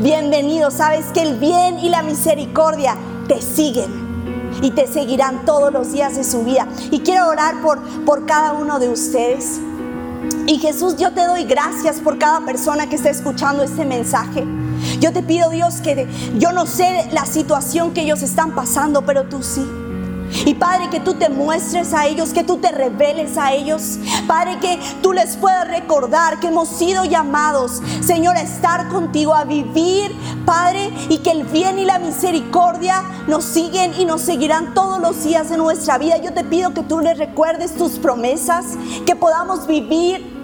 Bienvenido, 0.00 0.70
sabes 0.70 1.06
que 1.12 1.22
el 1.22 1.38
bien 1.38 1.80
y 1.80 1.88
la 1.88 2.02
misericordia 2.02 2.96
te 3.26 3.42
siguen 3.42 4.06
y 4.62 4.70
te 4.70 4.86
seguirán 4.86 5.44
todos 5.44 5.72
los 5.72 5.92
días 5.92 6.16
de 6.16 6.22
su 6.22 6.44
vida. 6.44 6.68
Y 6.92 7.00
quiero 7.00 7.26
orar 7.26 7.60
por, 7.62 7.80
por 8.04 8.26
cada 8.26 8.52
uno 8.52 8.78
de 8.78 8.88
ustedes. 8.88 9.58
Y 10.46 10.58
Jesús, 10.58 10.96
yo 10.96 11.12
te 11.12 11.26
doy 11.26 11.44
gracias 11.44 11.96
por 11.96 12.18
cada 12.18 12.40
persona 12.44 12.88
que 12.88 12.94
está 12.94 13.10
escuchando 13.10 13.64
este 13.64 13.84
mensaje. 13.84 14.44
Yo 15.00 15.12
te 15.12 15.22
pido, 15.22 15.50
Dios, 15.50 15.76
que 15.82 16.06
yo 16.38 16.52
no 16.52 16.66
sé 16.66 17.08
la 17.12 17.26
situación 17.26 17.92
que 17.92 18.02
ellos 18.02 18.22
están 18.22 18.54
pasando, 18.54 19.04
pero 19.04 19.24
tú 19.24 19.42
sí. 19.42 19.66
Y 20.44 20.54
Padre, 20.54 20.90
que 20.90 21.00
tú 21.00 21.14
te 21.14 21.28
muestres 21.28 21.94
a 21.94 22.06
ellos, 22.06 22.32
que 22.32 22.44
tú 22.44 22.58
te 22.58 22.72
reveles 22.72 23.38
a 23.38 23.52
ellos. 23.52 23.98
Padre, 24.26 24.58
que 24.60 24.78
tú 25.02 25.12
les 25.12 25.36
puedas 25.36 25.66
recordar 25.68 26.40
que 26.40 26.48
hemos 26.48 26.68
sido 26.68 27.04
llamados, 27.04 27.82
Señor, 28.00 28.36
a 28.36 28.42
estar 28.42 28.88
contigo, 28.88 29.34
a 29.34 29.44
vivir, 29.44 30.14
Padre, 30.44 30.92
y 31.08 31.18
que 31.18 31.30
el 31.30 31.44
bien 31.44 31.78
y 31.78 31.84
la 31.84 31.98
misericordia 31.98 33.02
nos 33.26 33.44
siguen 33.44 33.92
y 33.98 34.04
nos 34.04 34.22
seguirán 34.22 34.74
todos 34.74 35.00
los 35.00 35.24
días 35.24 35.50
de 35.50 35.56
nuestra 35.56 35.98
vida. 35.98 36.18
Yo 36.18 36.32
te 36.32 36.44
pido 36.44 36.74
que 36.74 36.82
tú 36.82 37.00
les 37.00 37.18
recuerdes 37.18 37.76
tus 37.76 37.92
promesas, 37.92 38.66
que 39.06 39.16
podamos 39.16 39.66
vivir 39.66 40.35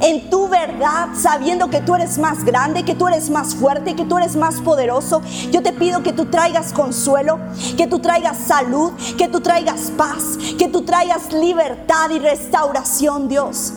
en 0.00 0.30
tu 0.30 0.48
verdad, 0.48 1.08
sabiendo 1.14 1.70
que 1.70 1.80
tú 1.80 1.94
eres 1.94 2.18
más 2.18 2.44
grande, 2.44 2.84
que 2.84 2.94
tú 2.94 3.08
eres 3.08 3.30
más 3.30 3.54
fuerte, 3.54 3.94
que 3.94 4.04
tú 4.04 4.18
eres 4.18 4.36
más 4.36 4.60
poderoso. 4.60 5.22
Yo 5.50 5.62
te 5.62 5.72
pido 5.72 6.02
que 6.02 6.12
tú 6.12 6.26
traigas 6.26 6.72
consuelo, 6.72 7.38
que 7.76 7.86
tú 7.86 7.98
traigas 7.98 8.36
salud, 8.36 8.92
que 9.16 9.28
tú 9.28 9.40
traigas 9.40 9.92
paz, 9.96 10.38
que 10.58 10.68
tú 10.68 10.82
traigas 10.82 11.32
libertad 11.32 12.10
y 12.10 12.18
restauración, 12.18 13.28
Dios. 13.28 13.72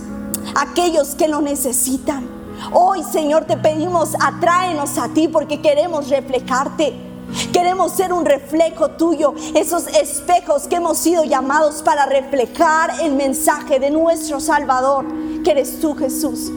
Aquellos 0.56 1.16
que 1.16 1.28
lo 1.28 1.42
necesitan. 1.42 2.30
Hoy, 2.72 3.04
Señor, 3.04 3.46
te 3.46 3.58
pedimos, 3.58 4.16
atráenos 4.20 4.98
a 4.98 5.10
ti 5.10 5.28
porque 5.28 5.62
queremos 5.62 6.10
reflejarte. 6.10 7.11
Queremos 7.54 7.94
ser 7.94 8.14
un 8.14 8.26
reflejo 8.26 8.92
tuyo, 8.92 9.34
esos 9.56 9.88
espejos 9.88 10.68
que 10.68 10.78
hemos 10.78 10.98
sido 10.98 11.24
llamados 11.24 11.82
para 11.82 12.06
reflejar 12.06 13.02
el 13.02 13.14
mensaje 13.14 13.80
de 13.80 13.92
nuestro 13.92 14.40
Salvador, 14.40 15.06
que 15.44 15.52
eres 15.52 15.80
tú 15.80 15.96
Jesús. 15.96 16.52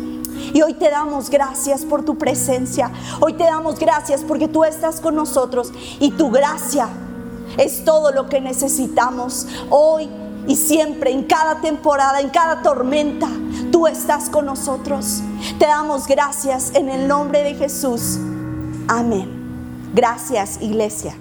Y 0.52 0.62
hoy 0.62 0.74
te 0.74 0.90
damos 0.90 1.30
gracias 1.30 1.84
por 1.84 2.04
tu 2.04 2.16
presencia. 2.16 2.90
Hoy 3.20 3.34
te 3.34 3.44
damos 3.44 3.78
gracias 3.78 4.22
porque 4.22 4.48
tú 4.48 4.64
estás 4.64 5.00
con 5.00 5.14
nosotros 5.14 5.72
y 6.00 6.10
tu 6.12 6.30
gracia 6.30 6.88
es 7.56 7.84
todo 7.84 8.10
lo 8.12 8.28
que 8.28 8.40
necesitamos 8.40 9.46
hoy 9.70 10.08
y 10.46 10.56
siempre, 10.56 11.10
en 11.10 11.24
cada 11.24 11.60
temporada, 11.60 12.20
en 12.20 12.28
cada 12.28 12.62
tormenta, 12.62 13.28
tú 13.72 13.86
estás 13.86 14.28
con 14.28 14.46
nosotros. 14.46 15.22
Te 15.58 15.66
damos 15.66 16.06
gracias 16.06 16.72
en 16.74 16.90
el 16.90 17.08
nombre 17.08 17.42
de 17.42 17.54
Jesús. 17.54 18.18
Amén. 18.88 19.43
Gracias, 19.94 20.58
iglesia. 20.60 21.14